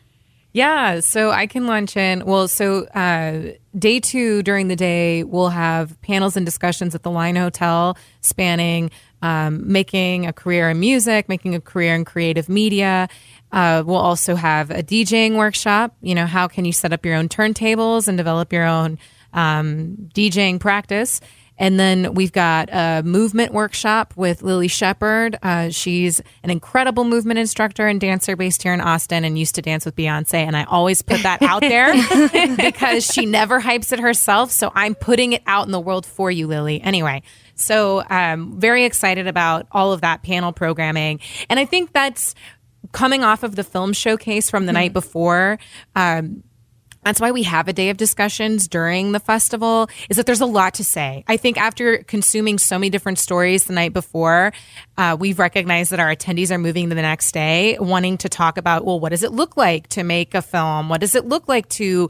Yeah, 0.53 1.01
so 1.01 1.31
I 1.31 1.47
can 1.47 1.67
launch 1.67 1.97
in. 1.97 2.25
Well, 2.25 2.49
so 2.49 2.85
uh, 2.87 3.53
day 3.79 4.01
two 4.01 4.43
during 4.43 4.69
the 4.69 4.77
day, 4.77 5.23
we'll 5.25 5.51
have 5.51 6.01
panels 6.01 6.37
and 6.37 6.47
discussions 6.47 6.95
at 6.95 7.03
the 7.03 7.11
Line 7.11 7.37
Hotel 7.37 7.97
spanning 8.23 8.91
um, 9.23 9.71
making 9.71 10.27
a 10.27 10.33
career 10.33 10.71
in 10.71 10.81
music, 10.81 11.29
making 11.29 11.55
a 11.55 11.61
career 11.61 11.95
in 11.95 12.05
creative 12.05 12.49
media. 12.49 13.09
Uh, 13.51 13.83
we'll 13.85 13.97
also 13.97 14.35
have 14.35 14.71
a 14.71 14.83
DJing 14.83 15.37
workshop. 15.37 15.95
You 16.01 16.15
know, 16.15 16.27
how 16.27 16.49
can 16.49 16.65
you 16.65 16.73
set 16.73 16.93
up 16.93 17.05
your 17.05 17.15
own 17.15 17.29
turntables 17.29 18.09
and 18.09 18.17
develop 18.17 18.53
your 18.53 18.65
own 18.65 18.99
um, 19.33 19.97
DJing 20.15 20.61
practice? 20.61 21.21
And 21.59 21.79
then 21.79 22.15
we've 22.15 22.33
got 22.33 22.69
a 22.73 23.03
movement 23.05 23.53
workshop 23.53 24.15
with 24.17 24.43
Lily 24.43 24.69
Shepard. 24.69 25.39
Uh, 25.43 25.71
she's 25.71 26.21
an 26.43 26.51
incredible 26.51 27.05
movement 27.05 27.39
instructor 27.39 27.87
and 27.87 28.01
dancer 28.01 28.37
based 28.37 28.63
here 28.63 28.73
in 28.73 28.81
Austin 28.81 29.25
and 29.25 29.39
used 29.39 29.57
to 29.57 29.63
dance 29.63 29.85
with 29.85 29.97
Beyonce. 29.97 30.35
And 30.35 30.57
I 30.57 30.65
always 30.65 31.03
put 31.03 31.23
that 31.25 31.43
out 31.43 31.61
there 31.61 31.93
because 32.57 33.05
she 33.05 33.27
never 33.27 33.61
hypes 33.61 33.93
it 33.93 33.99
herself. 33.99 34.51
So 34.51 34.71
I'm 34.75 34.95
putting 34.95 35.33
it 35.33 35.43
out 35.47 35.67
in 35.67 35.73
the 35.73 35.81
world 35.81 36.07
for 36.07 36.31
you, 36.31 36.47
Lily. 36.47 36.81
Anyway, 36.81 37.23
so 37.55 38.05
um, 38.09 38.59
very 38.59 38.85
excited 38.85 39.27
about 39.27 39.67
all 39.73 39.93
of 39.93 40.03
that 40.03 40.23
panel 40.23 40.53
programming. 40.53 41.21
And 41.51 41.59
I 41.59 41.65
think 41.65 41.93
that's 41.93 42.35
coming 42.93 43.25
off 43.25 43.43
of 43.43 43.57
the 43.57 43.65
film 43.65 43.93
showcase 43.93 44.49
from 44.49 44.67
the 44.67 44.73
night 44.73 44.93
before. 44.93 45.59
Um, 45.95 46.43
that's 47.05 47.21
why 47.21 47.31
we 47.31 47.43
have 47.43 47.69
a 47.69 47.73
day 47.73 47.91
of 47.91 47.97
discussions 47.97 48.69
during 48.69 49.13
the 49.13 49.21
festival 49.21 49.89
is 50.09 50.17
that 50.17 50.27
there's 50.27 50.41
a 50.41 50.47
lot 50.47 50.75
to 50.75 50.85
say 50.85 51.25
i 51.29 51.37
think 51.37 51.59
after 51.59 51.99
consuming 52.05 52.59
so 52.59 52.79
many 52.79 52.91
different 52.91 53.19
stories 53.19 53.65
the 53.65 53.73
night 53.73 53.93
before 53.93 54.53
uh, 54.97 55.17
we've 55.19 55.39
recognized 55.39 55.93
that 55.93 56.01
our 56.01 56.15
attendees 56.15 56.51
are 56.51 56.59
moving 56.59 56.89
to 56.89 56.95
the 56.95 57.03
next 57.03 57.33
day 57.33 57.77
wanting 57.81 58.17
to 58.19 58.29
talk 58.29 58.59
about 58.59 58.85
well 58.85 59.01
what 59.01 59.11
does 59.11 59.23
it 59.23 59.33
look 59.33 59.57
like 59.57 59.89
to 59.89 60.03
make 60.03 60.35
a 60.35 60.43
film 60.43 60.89
what 60.89 61.01
does 61.01 61.15
it 61.15 61.25
look 61.27 61.49
like 61.49 61.69
to 61.69 62.09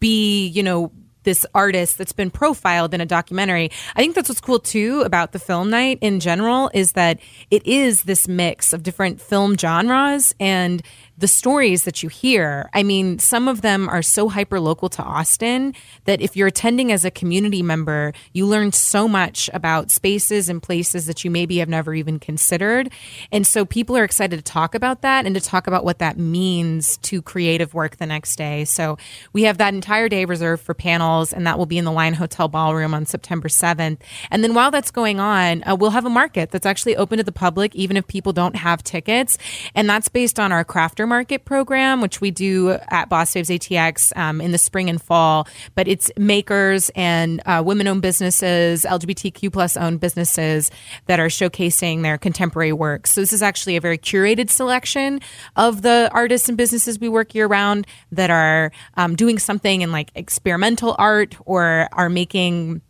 be 0.00 0.46
you 0.48 0.62
know 0.62 0.92
this 1.28 1.44
artist 1.54 1.98
that's 1.98 2.12
been 2.12 2.30
profiled 2.30 2.94
in 2.94 3.02
a 3.02 3.06
documentary. 3.06 3.70
I 3.94 4.00
think 4.00 4.14
that's 4.14 4.30
what's 4.30 4.40
cool 4.40 4.60
too 4.60 5.02
about 5.02 5.32
the 5.32 5.38
film 5.38 5.68
night 5.68 5.98
in 6.00 6.20
general 6.20 6.70
is 6.72 6.92
that 6.92 7.20
it 7.50 7.66
is 7.66 8.04
this 8.04 8.26
mix 8.26 8.72
of 8.72 8.82
different 8.82 9.20
film 9.20 9.58
genres 9.58 10.34
and 10.40 10.82
the 11.18 11.28
stories 11.28 11.82
that 11.82 12.00
you 12.00 12.08
hear. 12.08 12.70
I 12.72 12.84
mean, 12.84 13.18
some 13.18 13.48
of 13.48 13.60
them 13.60 13.88
are 13.88 14.02
so 14.02 14.28
hyper 14.28 14.60
local 14.60 14.88
to 14.90 15.02
Austin 15.02 15.74
that 16.04 16.20
if 16.20 16.36
you're 16.36 16.46
attending 16.46 16.92
as 16.92 17.04
a 17.04 17.10
community 17.10 17.60
member, 17.60 18.12
you 18.32 18.46
learn 18.46 18.70
so 18.70 19.08
much 19.08 19.50
about 19.52 19.90
spaces 19.90 20.48
and 20.48 20.62
places 20.62 21.06
that 21.06 21.24
you 21.24 21.30
maybe 21.30 21.58
have 21.58 21.68
never 21.68 21.92
even 21.92 22.20
considered. 22.20 22.92
And 23.32 23.44
so 23.44 23.64
people 23.64 23.96
are 23.96 24.04
excited 24.04 24.36
to 24.36 24.42
talk 24.42 24.76
about 24.76 25.02
that 25.02 25.26
and 25.26 25.34
to 25.34 25.40
talk 25.40 25.66
about 25.66 25.84
what 25.84 25.98
that 25.98 26.18
means 26.18 26.98
to 26.98 27.20
creative 27.20 27.74
work 27.74 27.96
the 27.96 28.06
next 28.06 28.36
day. 28.36 28.64
So 28.64 28.96
we 29.32 29.42
have 29.42 29.58
that 29.58 29.74
entire 29.74 30.08
day 30.08 30.24
reserved 30.24 30.62
for 30.62 30.72
panels, 30.72 31.32
and 31.32 31.44
that 31.48 31.58
will 31.58 31.66
be 31.66 31.78
in 31.78 31.84
the 31.84 31.92
Line 31.92 32.14
Hotel 32.14 32.46
Ballroom 32.46 32.94
on 32.94 33.06
September 33.06 33.48
7th. 33.48 33.98
And 34.30 34.44
then 34.44 34.54
while 34.54 34.70
that's 34.70 34.92
going 34.92 35.18
on, 35.18 35.64
uh, 35.64 35.74
we'll 35.74 35.90
have 35.90 36.06
a 36.06 36.10
market 36.10 36.52
that's 36.52 36.66
actually 36.66 36.94
open 36.94 37.18
to 37.18 37.24
the 37.24 37.32
public, 37.32 37.74
even 37.74 37.96
if 37.96 38.06
people 38.06 38.32
don't 38.32 38.54
have 38.54 38.84
tickets. 38.84 39.36
And 39.74 39.90
that's 39.90 40.08
based 40.08 40.38
on 40.38 40.52
our 40.52 40.64
crafter 40.64 41.07
market 41.08 41.44
program, 41.44 42.00
which 42.00 42.20
we 42.20 42.30
do 42.30 42.78
at 42.88 43.08
Boss 43.08 43.34
Babes 43.34 43.48
ATX 43.48 44.16
um, 44.16 44.40
in 44.40 44.52
the 44.52 44.58
spring 44.58 44.88
and 44.88 45.00
fall. 45.00 45.48
But 45.74 45.88
it's 45.88 46.10
makers 46.16 46.90
and 46.94 47.40
uh, 47.46 47.62
women-owned 47.64 48.02
businesses, 48.02 48.84
LGBTQ 48.84 49.52
plus 49.52 49.76
owned 49.76 50.00
businesses 50.00 50.70
that 51.06 51.18
are 51.18 51.28
showcasing 51.28 52.02
their 52.02 52.18
contemporary 52.18 52.72
work. 52.72 53.06
So 53.06 53.20
this 53.20 53.32
is 53.32 53.42
actually 53.42 53.76
a 53.76 53.80
very 53.80 53.98
curated 53.98 54.50
selection 54.50 55.20
of 55.56 55.82
the 55.82 56.10
artists 56.12 56.48
and 56.48 56.56
businesses 56.58 56.98
we 56.98 57.08
work 57.08 57.34
year 57.34 57.46
round 57.46 57.86
that 58.12 58.30
are 58.30 58.70
um, 58.96 59.16
doing 59.16 59.38
something 59.38 59.82
in 59.82 59.92
like 59.92 60.10
experimental 60.14 60.94
art 60.98 61.36
or 61.46 61.88
are 61.92 62.08
making 62.08 62.82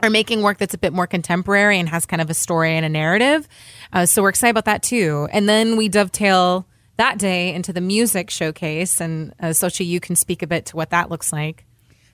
are 0.00 0.10
making 0.10 0.42
work 0.42 0.58
that's 0.58 0.74
a 0.74 0.78
bit 0.78 0.92
more 0.92 1.06
contemporary 1.06 1.78
and 1.78 1.88
has 1.88 2.04
kind 2.04 2.20
of 2.20 2.28
a 2.28 2.34
story 2.34 2.76
and 2.76 2.84
a 2.84 2.88
narrative. 2.88 3.48
Uh, 3.92 4.04
so 4.04 4.22
we're 4.22 4.28
excited 4.28 4.50
about 4.50 4.66
that 4.66 4.82
too. 4.82 5.28
And 5.32 5.48
then 5.48 5.76
we 5.76 5.88
dovetail 5.88 6.66
that 6.96 7.18
day 7.18 7.52
into 7.52 7.72
the 7.72 7.80
music 7.80 8.30
showcase. 8.30 9.00
And 9.00 9.34
uh, 9.40 9.46
Xochi, 9.46 9.86
you 9.86 10.00
can 10.00 10.16
speak 10.16 10.42
a 10.42 10.46
bit 10.46 10.66
to 10.66 10.76
what 10.76 10.90
that 10.90 11.10
looks 11.10 11.32
like. 11.32 11.64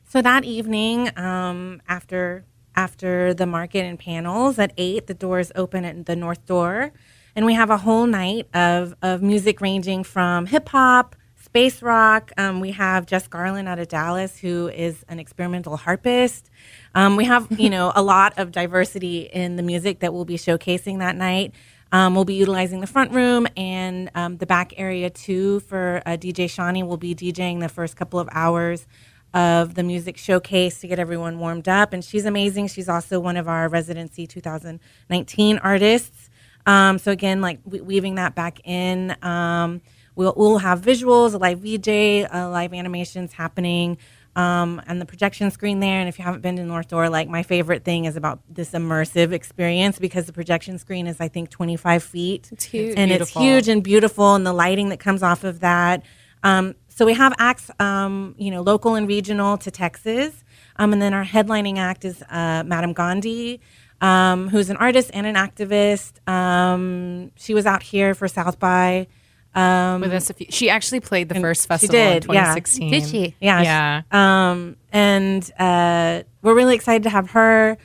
So 0.09 0.21
that 0.23 0.45
evening, 0.45 1.17
um, 1.17 1.81
after 1.89 2.45
after 2.77 3.35
the 3.35 3.47
market 3.47 3.85
and 3.85 3.99
panels 3.99 4.59
at 4.59 4.73
eight, 4.77 5.07
the 5.07 5.15
doors 5.15 5.53
open 5.55 5.85
at 5.85 6.07
the 6.07 6.17
north 6.17 6.47
door, 6.47 6.93
and 7.37 7.45
we 7.45 7.55
have 7.55 7.71
a 7.71 7.77
whole 7.77 8.07
night 8.07 8.49
of 8.55 8.95
of 9.03 9.23
music 9.23 9.61
ranging 9.61 10.03
from 10.03 10.47
hip 10.47 10.69
hop, 10.69 11.15
space 11.41 11.81
rock. 11.81 12.33
Um, 12.37 12.61
we 12.61 12.73
have 12.73 13.07
Jess 13.07 13.29
Garland 13.29 13.69
out 13.69 13.79
of 13.79 13.89
Dallas, 13.89 14.39
who 14.39 14.69
is 14.69 15.05
an 15.09 15.19
experimental 15.21 15.77
harpist. 15.77 16.51
Um, 16.95 17.17
we 17.17 17.25
have 17.27 17.47
you 17.51 17.71
know 17.77 17.93
a 17.95 18.03
lot 18.03 18.37
of 18.37 18.51
diversity 18.51 19.21
in 19.33 19.57
the 19.57 19.63
music 19.63 20.01
that 20.01 20.13
we'll 20.13 20.25
be 20.25 20.37
showcasing 20.37 20.99
that 20.99 21.15
night. 21.15 21.55
Um, 21.93 22.15
we'll 22.15 22.25
be 22.25 22.35
utilizing 22.35 22.81
the 22.81 22.87
front 22.87 23.13
room 23.13 23.47
and 23.57 24.11
um, 24.15 24.37
the 24.39 24.47
back 24.47 24.73
area 24.77 25.11
too 25.11 25.61
for 25.61 26.03
uh, 26.07 26.11
DJ 26.13 26.49
Shawnee. 26.49 26.83
We'll 26.83 26.97
be 26.97 27.15
DJing 27.15 27.61
the 27.61 27.69
first 27.69 27.97
couple 27.97 28.21
of 28.21 28.29
hours 28.33 28.87
of 29.35 29.75
the 29.75 29.83
music 29.83 30.17
showcase 30.17 30.81
to 30.81 30.89
get 30.89 30.99
everyone 30.99 31.39
warmed 31.39 31.69
up. 31.69 31.93
And 31.93 32.05
she's 32.05 32.27
amazing. 32.27 32.69
She's 32.69 32.89
also 32.89 33.21
one 33.21 33.37
of 33.37 33.49
our 33.49 33.69
residency 33.69 34.27
2019 34.27 35.59
artists. 35.59 36.31
Um, 36.67 36.99
so 36.99 37.11
again, 37.13 37.41
like 37.41 37.61
we- 37.65 37.81
weaving 37.81 38.17
that 38.17 38.35
back 38.35 38.61
in. 38.65 39.17
Um, 39.23 39.81
we'll, 40.15 40.35
we'll 40.37 40.59
have 40.59 40.81
visuals, 40.83 41.35
a 41.35 41.39
live 41.39 41.61
VJ, 41.61 42.29
uh, 42.33 42.51
live 42.51 42.75
animations 42.75 43.33
happening 43.33 43.99
um, 44.37 44.81
on 44.87 44.99
the 44.99 45.07
projection 45.07 45.51
screen 45.51 45.81
there. 45.81 45.99
And 46.01 46.09
if 46.09 46.19
you 46.19 46.25
haven't 46.25 46.41
been 46.41 46.57
to 46.57 46.65
North 46.65 46.89
Door, 46.89 47.11
like 47.11 47.29
my 47.29 47.43
favorite 47.43 47.85
thing 47.85 48.05
is 48.05 48.17
about 48.17 48.41
this 48.49 48.71
immersive 48.71 49.33
experience 49.33 49.99
because 49.99 50.27
the 50.27 50.33
projection 50.33 50.79
screen 50.79 51.07
is, 51.07 51.21
I 51.21 51.29
think, 51.29 51.51
25 51.51 52.03
feet. 52.03 52.49
It's 52.53 52.65
huge. 52.65 52.95
And 52.97 53.11
Beautiful. 53.11 53.43
it's 53.43 53.47
huge 53.47 53.69
and 53.69 53.83
beautiful, 53.83 54.35
and 54.35 54.47
the 54.47 54.53
lighting 54.53 54.91
that 54.91 55.01
comes 55.01 55.23
off 55.23 55.45
of 55.45 55.61
that. 55.61 56.03
Um, 56.43 56.75
so 56.89 57.05
we 57.05 57.15
have 57.15 57.35
acts, 57.39 57.71
um, 57.81 58.35
you 58.39 58.51
know, 58.51 58.63
local 58.63 58.95
and 58.95 59.09
regional 59.09 59.59
to 59.59 59.71
Texas. 59.71 60.45
Um, 60.77 60.93
and 60.93 61.03
then 61.03 61.13
our 61.13 61.25
headlining 61.25 61.79
act 61.79 62.05
is 62.05 62.23
uh, 62.31 62.63
Madame 62.65 62.93
Gandhi. 62.93 63.61
Um, 64.03 64.49
who's 64.49 64.71
an 64.71 64.79
artist 64.79 65.11
and 65.13 65.27
an 65.27 65.35
activist. 65.35 66.27
Um, 66.27 67.33
she 67.37 67.53
was 67.53 67.67
out 67.67 67.83
here 67.83 68.15
for 68.15 68.29
South 68.29 68.59
by. 68.59 69.09
Um, 69.55 70.01
With 70.03 70.13
us, 70.13 70.31
a 70.31 70.35
few, 70.35 70.47
she 70.51 70.71
actually 70.71 71.01
played 71.01 71.29
the 71.29 71.41
first 71.41 71.63
she 71.63 71.69
festival 71.69 71.97
in 71.97 72.13
did, 72.21 72.25
yeah. 72.27 72.55
2016. 72.55 72.91
Did 72.91 73.07
she? 73.09 73.35
Yeah. 73.41 73.63
Yeah. 73.63 74.03
Um, 74.51 74.77
and 74.93 75.51
uh, 75.59 76.23
we're 76.43 76.55
really 76.55 76.75
excited 76.77 77.03
to 77.05 77.11
have 77.11 77.31
her. 77.31 77.77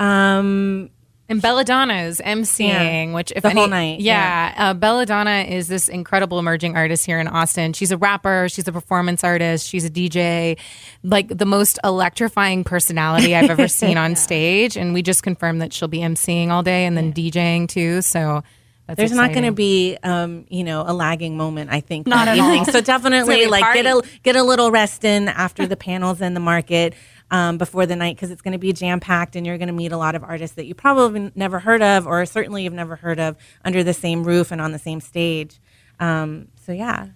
Um, 0.00 0.90
And 1.28 1.40
Belladonna 1.40 1.94
is 2.02 2.20
emceeing, 2.20 3.06
Yeah. 3.08 3.14
which 3.14 3.32
if 3.34 3.42
The 3.42 3.50
any, 3.50 3.60
whole 3.60 3.68
night, 3.68 4.00
yeah, 4.00 4.52
Uh, 4.58 4.74
Belladonna 4.74 5.46
is 5.48 5.68
this 5.68 5.88
incredible 5.88 6.38
emerging 6.38 6.76
artist 6.76 7.06
here 7.06 7.20
in 7.20 7.28
Austin. 7.28 7.72
She's 7.72 7.90
a 7.92 7.96
rapper, 7.96 8.48
she's 8.50 8.66
a 8.68 8.72
performance 8.72 9.22
artist, 9.24 9.66
she's 9.68 9.84
a 9.84 9.90
DJ, 9.90 10.58
like 11.04 11.28
the 11.28 11.46
most 11.46 11.78
electrifying 11.84 12.64
personality 12.64 13.34
I've 13.34 13.48
ever 13.48 13.68
seen 13.80 13.96
on 13.96 14.14
stage. 14.16 14.76
And 14.76 14.92
we 14.92 15.00
just 15.02 15.22
confirmed 15.22 15.62
that 15.62 15.72
she'll 15.72 15.88
be 15.88 16.00
emceeing 16.00 16.48
all 16.50 16.62
day 16.64 16.84
and 16.84 16.96
then 16.98 17.12
DJing 17.14 17.66
too. 17.68 18.02
So 18.02 18.42
that's 18.86 18.98
there's 18.98 19.12
not 19.12 19.32
going 19.32 19.44
to 19.44 19.52
be, 19.52 19.96
um, 20.02 20.44
you 20.48 20.64
know, 20.64 20.84
a 20.86 20.92
lagging 20.92 21.36
moment. 21.36 21.70
I 21.70 21.80
think 21.80 22.06
Not 22.06 22.28
at 22.28 22.38
all. 22.38 22.64
So 22.72 22.80
definitely, 22.80 23.18
It's 23.18 23.28
gonna 23.28 23.38
be 23.38 23.44
a 23.44 23.48
like 23.50 23.74
get 23.74 23.86
a 23.86 24.02
get 24.22 24.36
a 24.36 24.42
little 24.42 24.70
rest 24.70 25.04
in 25.04 25.28
after 25.28 25.66
the 25.66 25.76
panels 25.76 26.20
and 26.20 26.34
the 26.34 26.40
market 26.40 26.94
um, 27.30 27.58
before 27.58 27.86
the 27.86 27.96
night 27.96 28.16
because 28.16 28.30
it's 28.30 28.42
going 28.42 28.52
to 28.52 28.58
be 28.58 28.72
jam 28.72 29.00
packed 29.00 29.36
and 29.36 29.46
you're 29.46 29.58
going 29.58 29.68
to 29.68 29.74
meet 29.74 29.92
a 29.92 29.96
lot 29.96 30.14
of 30.14 30.22
artists 30.22 30.56
that 30.56 30.66
you 30.66 30.74
probably 30.74 31.32
never 31.34 31.58
heard 31.58 31.82
of 31.82 32.06
or 32.06 32.24
certainly 32.26 32.64
you've 32.64 32.72
never 32.72 32.96
heard 32.96 33.18
of 33.18 33.36
under 33.64 33.82
the 33.82 33.94
same 33.94 34.22
roof 34.22 34.52
and 34.52 34.60
on 34.60 34.72
the 34.72 34.78
same 34.78 35.00
stage. 35.00 35.58
Um, 35.98 36.48
so 36.66 36.72
yeah. 36.72 37.08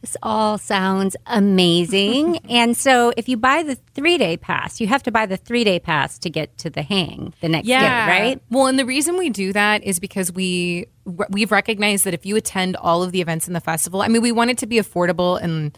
This 0.00 0.16
all 0.22 0.58
sounds 0.58 1.16
amazing. 1.26 2.36
and 2.48 2.76
so, 2.76 3.12
if 3.16 3.28
you 3.28 3.36
buy 3.36 3.62
the 3.64 3.74
three 3.94 4.16
day 4.16 4.36
pass, 4.36 4.80
you 4.80 4.86
have 4.86 5.02
to 5.04 5.10
buy 5.10 5.26
the 5.26 5.36
three 5.36 5.64
day 5.64 5.80
pass 5.80 6.18
to 6.20 6.30
get 6.30 6.56
to 6.58 6.70
the 6.70 6.82
hang 6.82 7.34
the 7.40 7.48
next 7.48 7.66
yeah. 7.66 8.06
day, 8.06 8.12
right? 8.12 8.42
Well, 8.50 8.66
and 8.68 8.78
the 8.78 8.86
reason 8.86 9.18
we 9.18 9.30
do 9.30 9.52
that 9.52 9.82
is 9.82 9.98
because 9.98 10.32
we 10.32 10.86
we've 11.30 11.50
recognized 11.50 12.04
that 12.04 12.14
if 12.14 12.24
you 12.24 12.36
attend 12.36 12.76
all 12.76 13.02
of 13.02 13.10
the 13.12 13.20
events 13.20 13.48
in 13.48 13.54
the 13.54 13.60
festival, 13.60 14.00
I 14.02 14.08
mean, 14.08 14.22
we 14.22 14.30
want 14.32 14.50
it 14.50 14.58
to 14.58 14.66
be 14.66 14.76
affordable 14.76 15.40
and. 15.42 15.76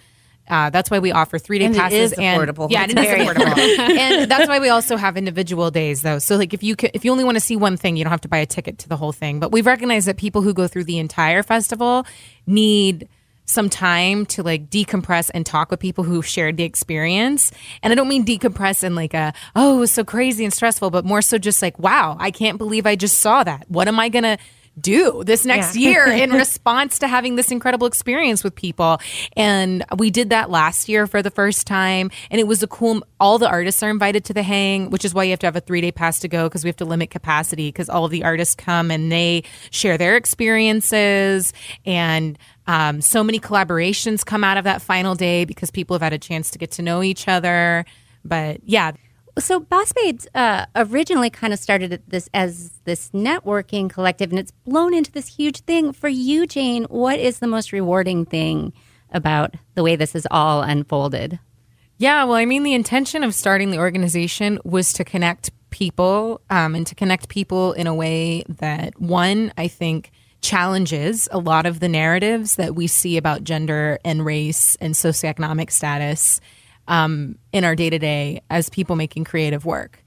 Uh, 0.49 0.69
that's 0.69 0.91
why 0.91 0.99
we 0.99 1.13
offer 1.13 1.39
three 1.39 1.61
day 1.61 1.67
And 1.67 1.77
it 1.77 1.79
passes 1.79 2.13
is 2.13 2.19
and 2.19 2.41
affordable. 2.41 2.69
yeah, 2.73 2.83
It's 2.83 2.93
it 2.93 2.99
is 2.99 3.05
very 3.05 3.21
affordable. 3.25 3.57
and 3.97 4.29
that's 4.29 4.49
why 4.49 4.59
we 4.59 4.69
also 4.69 4.97
have 4.97 5.17
individual 5.17 5.71
days 5.71 6.03
though. 6.03 6.19
So 6.19 6.37
like 6.37 6.53
if 6.53 6.65
you 6.65 6.75
could, 6.75 6.91
if 6.93 7.05
you 7.05 7.13
only 7.13 7.23
want 7.23 7.37
to 7.37 7.41
see 7.41 7.55
one 7.55 7.77
thing, 7.77 7.95
you 7.95 8.03
don't 8.03 8.11
have 8.11 8.23
to 8.23 8.29
buy 8.29 8.39
a 8.39 8.47
ticket 8.47 8.79
to 8.79 8.89
the 8.89 8.97
whole 8.97 9.13
thing. 9.13 9.39
But 9.39 9.53
we've 9.53 9.67
recognized 9.67 10.09
that 10.09 10.17
people 10.17 10.43
who 10.43 10.53
go 10.53 10.67
through 10.67 10.85
the 10.85 10.99
entire 10.99 11.45
festival 11.45 12.05
need 12.49 13.09
some 13.51 13.69
time 13.69 14.27
to 14.27 14.43
like 14.43 14.71
decompress 14.71 15.31
and 15.35 15.45
talk 15.45 15.71
with 15.71 15.81
people 15.81 16.05
who 16.05 16.23
shared 16.23 16.57
the 16.57 16.65
experience. 16.65 17.53
And 17.83 17.93
I 17.93 17.97
don't 17.97 18.09
mean 18.09 18.25
decompress 18.25 18.85
in 18.85 18.95
like 18.95 19.15
a, 19.15 19.33
oh, 19.57 19.77
it 19.77 19.81
was 19.81 19.91
so 19.91 20.05
crazy 20.05 20.45
and 20.45 20.53
stressful, 20.55 20.91
but 20.91 21.05
more 21.05 21.23
so 21.23 21.39
just 21.39 21.63
like, 21.63 21.79
wow, 21.79 22.17
I 22.19 22.31
can't 22.31 22.59
believe 22.59 22.87
I 22.87 22.97
just 22.97 23.19
saw 23.19 23.45
that. 23.45 23.67
What 23.69 23.89
am 23.89 23.99
I 23.99 24.09
going 24.09 24.25
to 24.25 24.39
do 24.81 25.23
this 25.25 25.45
next 25.45 25.77
yeah. 25.77 25.91
year 25.91 26.07
in 26.25 26.31
response 26.31 26.99
to 27.01 27.09
having 27.09 27.37
this 27.37 27.51
incredible 27.51 27.87
experience 27.87 28.43
with 28.45 28.55
people. 28.55 28.99
And 29.37 29.85
we 29.97 30.11
did 30.11 30.31
that 30.31 30.51
last 30.51 30.89
year 30.89 31.07
for 31.07 31.23
the 31.23 31.31
first 31.31 31.67
time. 31.67 32.11
And 32.31 32.41
it 32.41 32.47
was 32.47 32.63
a 32.63 32.67
cool, 32.67 33.03
all 33.19 33.39
the 33.39 33.49
artists 33.49 33.83
are 33.83 33.91
invited 33.91 34.25
to 34.27 34.35
the 34.35 34.43
hang, 34.43 34.91
which 34.91 35.05
is 35.05 35.15
why 35.15 35.25
you 35.25 35.31
have 35.31 35.41
to 35.41 35.47
have 35.47 35.57
a 35.57 35.61
three 35.61 35.81
day 35.81 35.93
pass 35.93 36.21
to 36.21 36.29
go 36.29 36.49
because 36.49 36.65
we 36.65 36.69
have 36.69 36.77
to 36.77 36.85
limit 36.85 37.11
capacity 37.11 37.69
because 37.69 37.89
all 37.89 38.05
of 38.05 38.11
the 38.11 38.25
artists 38.25 38.55
come 38.55 38.91
and 38.91 39.11
they 39.11 39.45
share 39.71 39.99
their 39.99 40.17
experiences. 40.17 41.53
And 41.85 42.39
um, 42.67 43.01
so 43.01 43.25
many 43.25 43.41
collaborations 43.41 44.25
come 44.25 44.45
out 44.45 44.57
of 44.57 44.65
that 44.65 44.83
final 44.83 45.15
day 45.15 45.45
because 45.45 45.71
people 45.71 45.95
have 45.95 46.03
had 46.03 46.13
a 46.13 46.19
chance 46.19 46.51
to 46.53 46.59
get 46.59 46.71
to 46.73 46.83
know 46.83 47.03
each 47.03 47.27
other. 47.27 47.85
But 48.25 48.61
yeah, 48.65 48.93
so 49.41 49.61
Boss 49.61 49.93
Babes 49.93 50.27
uh, 50.35 50.67
originally 50.77 51.31
kind 51.31 51.53
of 51.53 51.59
started 51.59 52.03
this 52.09 52.29
as 52.33 52.71
this 52.85 53.11
networking 53.11 53.91
collective, 53.91 54.31
and 54.31 54.39
it's 54.39 54.53
blown 54.65 54.95
into 54.95 55.13
this 55.13 55.27
huge 55.27 55.61
thing. 55.61 55.93
For 55.93 56.09
you, 56.09 56.47
Jane, 56.47 56.85
what 56.85 57.19
is 57.19 57.39
the 57.39 57.47
most 57.47 57.73
rewarding 57.73 58.25
thing 58.25 58.73
about 59.11 59.55
the 59.75 59.83
way 59.83 59.97
this 59.97 60.13
has 60.13 60.27
all 60.31 60.63
unfolded? 60.63 61.39
Yeah, 61.99 62.25
well, 62.25 62.37
I 62.37 62.47
mean, 62.47 62.63
the 62.63 62.73
intention 62.75 63.23
of 63.23 63.35
starting 63.35 63.71
the 63.71 63.79
organization 63.79 64.59
was 64.65 64.93
to 64.95 65.05
connect 65.05 65.51
people 65.71 66.41
um, 66.49 66.75
and 66.75 66.87
to 66.87 66.95
connect 66.95 67.29
people 67.29 67.73
in 67.73 67.87
a 67.87 67.95
way 67.95 68.45
that, 68.49 68.99
one, 69.01 69.53
I 69.59 69.69
think 69.69 70.11
challenges 70.41 71.29
a 71.31 71.39
lot 71.39 71.67
of 71.67 71.81
the 71.81 71.89
narratives 71.89 72.57
that 72.57 72.75
we 72.75 72.87
see 72.87 73.17
about 73.17 73.45
gender 73.45 73.99
and 74.05 74.25
race 74.25 74.77
and 74.77 74.95
socioeconomic 74.95 75.71
status 75.71 76.41
um, 76.89 77.37
in 77.53 77.65
our 77.65 77.75
day 77.75 77.91
to 77.91 77.99
day 77.99 78.43
as 78.51 78.69
people 78.69 78.97
making 78.97 79.25
creative 79.25 79.65
work. 79.65 80.03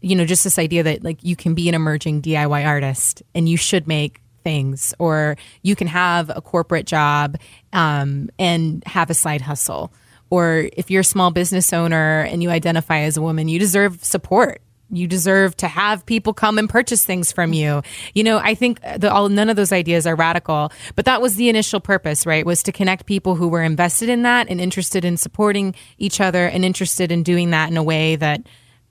You 0.00 0.16
know, 0.16 0.24
just 0.24 0.44
this 0.44 0.58
idea 0.58 0.82
that 0.82 1.04
like 1.04 1.22
you 1.22 1.36
can 1.36 1.54
be 1.54 1.68
an 1.68 1.74
emerging 1.74 2.22
DIY 2.22 2.66
artist 2.66 3.22
and 3.34 3.48
you 3.48 3.56
should 3.56 3.86
make 3.86 4.20
things, 4.42 4.94
or 4.98 5.36
you 5.62 5.76
can 5.76 5.86
have 5.86 6.30
a 6.34 6.40
corporate 6.40 6.86
job 6.86 7.36
um, 7.72 8.30
and 8.38 8.82
have 8.86 9.10
a 9.10 9.14
side 9.14 9.42
hustle. 9.42 9.92
Or 10.30 10.68
if 10.76 10.90
you're 10.90 11.00
a 11.00 11.04
small 11.04 11.30
business 11.30 11.72
owner 11.72 12.20
and 12.22 12.42
you 12.42 12.50
identify 12.50 13.00
as 13.00 13.16
a 13.16 13.22
woman, 13.22 13.48
you 13.48 13.58
deserve 13.58 14.02
support 14.04 14.62
you 14.90 15.06
deserve 15.06 15.56
to 15.58 15.68
have 15.68 16.04
people 16.06 16.32
come 16.32 16.58
and 16.58 16.68
purchase 16.68 17.04
things 17.04 17.32
from 17.32 17.52
you. 17.52 17.82
You 18.14 18.24
know, 18.24 18.38
I 18.38 18.54
think 18.54 18.80
the, 18.96 19.12
all 19.12 19.28
none 19.28 19.48
of 19.48 19.56
those 19.56 19.72
ideas 19.72 20.06
are 20.06 20.16
radical, 20.16 20.72
but 20.96 21.04
that 21.04 21.22
was 21.22 21.36
the 21.36 21.48
initial 21.48 21.80
purpose, 21.80 22.26
right? 22.26 22.44
Was 22.44 22.62
to 22.64 22.72
connect 22.72 23.06
people 23.06 23.34
who 23.36 23.48
were 23.48 23.62
invested 23.62 24.08
in 24.08 24.22
that 24.22 24.48
and 24.48 24.60
interested 24.60 25.04
in 25.04 25.16
supporting 25.16 25.74
each 25.98 26.20
other 26.20 26.46
and 26.46 26.64
interested 26.64 27.12
in 27.12 27.22
doing 27.22 27.50
that 27.50 27.70
in 27.70 27.76
a 27.76 27.82
way 27.82 28.16
that 28.16 28.42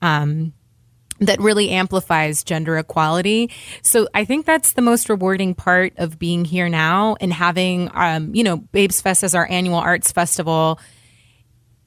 um, 0.02 0.52
that 1.20 1.38
really 1.40 1.70
amplifies 1.70 2.42
gender 2.42 2.78
equality. 2.78 3.50
So 3.82 4.08
I 4.14 4.24
think 4.24 4.46
that's 4.46 4.72
the 4.72 4.82
most 4.82 5.08
rewarding 5.08 5.54
part 5.54 5.92
of 5.98 6.18
being 6.18 6.44
here 6.44 6.68
now 6.68 7.16
and 7.20 7.32
having, 7.32 7.90
um, 7.92 8.34
you 8.34 8.42
know, 8.42 8.56
Babes 8.56 9.00
Fest 9.00 9.22
as 9.22 9.34
our 9.34 9.46
annual 9.48 9.76
arts 9.76 10.10
festival. 10.12 10.80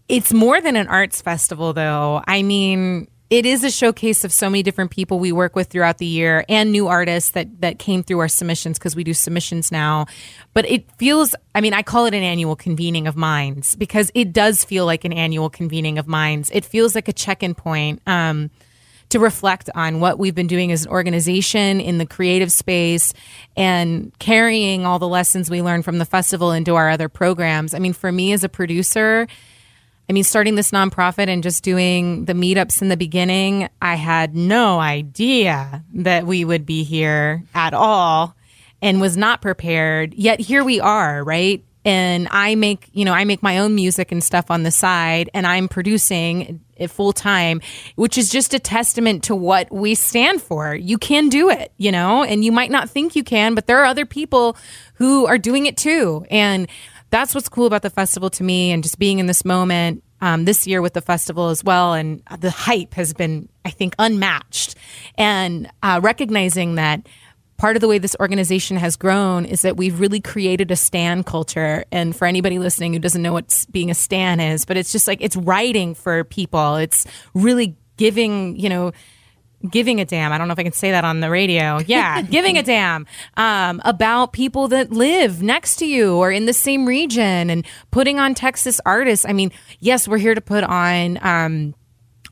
It's 0.08 0.32
more 0.32 0.62
than 0.62 0.76
an 0.76 0.88
arts 0.88 1.22
festival, 1.22 1.74
though. 1.74 2.22
I 2.28 2.44
mean, 2.44 3.08
it 3.34 3.48
is 3.48 3.64
a 3.64 3.72
showcase 3.72 4.24
of 4.24 4.32
so 4.32 4.48
many 4.48 4.62
different 4.62 4.92
people 4.92 5.18
we 5.18 5.32
work 5.32 5.56
with 5.56 5.68
throughout 5.70 5.98
the 5.98 6.06
year 6.06 6.46
and 6.48 6.72
new 6.72 6.88
artists 6.88 7.32
that 7.32 7.62
that 7.62 7.80
came 7.80 8.04
through 8.04 8.20
our 8.20 8.28
submissions 8.28 8.78
because 8.78 8.96
we 8.96 9.04
do 9.04 9.12
submissions 9.12 9.72
now. 9.72 10.06
But 10.54 10.70
it 10.70 10.92
feels 11.00 11.34
I 11.56 11.62
mean, 11.62 11.74
I 11.74 11.82
call 11.82 12.06
it 12.06 12.14
an 12.14 12.22
annual 12.22 12.56
convening 12.56 13.08
of 13.08 13.16
minds 13.16 13.76
because 13.76 14.12
it 14.14 14.34
does 14.34 14.64
feel 14.64 14.86
like 14.86 15.04
an 15.04 15.14
annual 15.14 15.50
convening 15.50 15.98
of 15.98 16.08
minds. 16.08 16.52
It 16.54 16.64
feels 16.64 16.94
like 16.94 17.08
a 17.08 17.14
check-in 17.14 17.56
point. 17.56 18.04
Um, 18.06 18.52
to 19.10 19.20
reflect 19.20 19.70
on 19.76 20.00
what 20.00 20.18
we've 20.18 20.34
been 20.34 20.48
doing 20.48 20.72
as 20.72 20.86
an 20.86 20.92
organization 20.92 21.80
in 21.80 22.00
the 22.00 22.06
creative 22.06 22.52
space 22.52 23.14
and 23.56 24.12
carrying 24.18 24.88
all 24.88 24.98
the 24.98 25.08
lessons 25.08 25.52
we 25.52 25.62
learned 25.62 25.86
from 25.86 26.00
the 26.00 26.06
festival 26.06 26.52
into 26.52 26.74
our 26.74 26.90
other 26.90 27.10
programs. 27.10 27.76
I 27.76 27.80
mean, 27.80 27.94
for 27.94 28.12
me 28.12 28.34
as 28.34 28.44
a 28.44 28.50
producer, 28.50 29.28
I 30.10 30.14
mean, 30.14 30.24
starting 30.24 30.56
this 30.56 30.72
nonprofit 30.72 31.28
and 31.28 31.42
just 31.42 31.64
doing 31.64 32.26
the 32.26 32.34
meetups 32.34 32.82
in 32.82 32.90
the 32.90 32.98
beginning, 32.98 33.70
I 33.82 33.96
had 33.96 34.36
no 34.36 34.80
idea 34.80 35.84
that 35.94 36.26
we 36.26 36.44
would 36.44 36.66
be 36.66 36.84
here 36.84 37.44
at 37.56 37.74
all 37.74 38.36
and 38.82 39.00
was 39.00 39.16
not 39.16 39.42
prepared. 39.42 40.14
Yet 40.14 40.42
here 40.42 40.64
we 40.64 40.82
are, 40.82 41.24
right? 41.24 41.64
And 41.86 42.28
I 42.32 42.56
make, 42.56 42.90
you 42.94 43.06
know, 43.06 43.14
I 43.14 43.26
make 43.26 43.44
my 43.44 43.60
own 43.60 43.76
music 43.76 44.12
and 44.12 44.24
stuff 44.24 44.50
on 44.52 44.64
the 44.64 44.72
side 44.72 45.30
and 45.34 45.46
I'm 45.48 45.68
producing 45.68 46.62
full 46.88 47.14
time, 47.14 47.62
which 47.96 48.18
is 48.18 48.30
just 48.30 48.54
a 48.54 48.60
testament 48.60 49.24
to 49.24 49.36
what 49.36 49.72
we 49.72 49.96
stand 49.96 50.42
for. 50.42 50.76
You 50.76 50.98
can 50.98 51.30
do 51.30 51.50
it, 51.50 51.72
you 51.78 51.92
know, 51.92 52.24
and 52.24 52.44
you 52.44 52.52
might 52.52 52.72
not 52.72 52.90
think 52.90 53.16
you 53.16 53.24
can, 53.24 53.56
but 53.56 53.68
there 53.68 53.80
are 53.80 53.86
other 53.86 54.06
people 54.06 54.58
who 54.96 55.26
are 55.26 55.38
doing 55.38 55.66
it 55.66 55.78
too. 55.78 56.26
And 56.30 56.68
that's 57.14 57.36
what's 57.36 57.48
cool 57.48 57.68
about 57.68 57.84
the 57.84 57.92
festival 57.92 58.30
to 58.32 58.44
me 58.44 58.72
and 58.72 58.82
just 58.82 58.98
being 58.98 59.20
in 59.20 59.28
this 59.28 59.46
moment 59.46 60.04
um, 60.20 60.46
this 60.46 60.66
year 60.66 60.82
with 60.82 60.94
the 60.94 61.02
festival 61.02 61.50
as 61.50 61.64
well. 61.64 61.94
And 61.94 62.24
the 62.40 62.50
hype 62.50 62.96
has 62.96 63.14
been, 63.14 63.50
I 63.64 63.70
think, 63.70 63.94
unmatched. 64.00 64.74
And 65.16 65.70
uh, 65.84 66.00
recognizing 66.02 66.76
that 66.76 67.08
part 67.58 67.78
of 67.78 67.82
the 67.82 67.88
way 67.88 68.00
this 68.00 68.16
organization 68.20 68.78
has 68.78 68.96
grown 68.96 69.46
is 69.46 69.62
that 69.62 69.78
we've 69.78 70.00
really 70.00 70.22
created 70.22 70.72
a 70.72 70.76
stan 70.76 71.24
culture. 71.24 71.86
And 71.92 72.16
for 72.16 72.26
anybody 72.26 72.58
listening 72.58 72.94
who 72.94 73.00
doesn't 73.00 73.22
know 73.22 73.34
what 73.34 73.64
being 73.70 73.92
a 73.92 73.96
stan 73.96 74.40
is, 74.40 74.66
but 74.66 74.76
it's 74.76 74.92
just 74.92 75.08
like 75.08 75.20
it's 75.22 75.36
writing 75.36 75.94
for 75.94 76.24
people. 76.24 76.78
It's 76.78 77.06
really 77.36 77.76
giving, 77.98 78.58
you 78.60 78.70
know, 78.70 78.92
giving 79.70 80.00
a 80.00 80.06
damn. 80.06 80.32
I 80.32 80.38
don't 80.38 80.48
know 80.48 80.54
if 80.54 80.60
I 80.60 80.64
can 80.64 80.74
say 80.74 80.92
that 80.92 81.06
on 81.06 81.20
the 81.20 81.30
radio. 81.30 81.80
Yeah, 81.80 82.22
giving 82.38 82.58
a 82.58 82.64
damn 82.64 83.08
um, 83.38 83.82
about 83.86 84.34
people 84.34 84.68
that 84.70 84.92
live 84.92 85.42
next 85.42 85.78
to 85.78 85.86
you 85.86 86.16
or 86.16 86.32
in 86.32 86.46
the 86.46 86.54
same 86.54 86.86
region 86.86 87.50
and 87.50 87.66
putting 87.92 88.20
on 88.20 88.34
Texas 88.34 88.80
artists. 88.86 89.26
I 89.26 89.34
mean, 89.34 89.52
yes, 89.80 90.08
we're 90.08 90.18
here 90.18 90.36
to 90.36 90.42
put 90.42 90.64
on. 90.64 91.20
Um, 91.22 91.76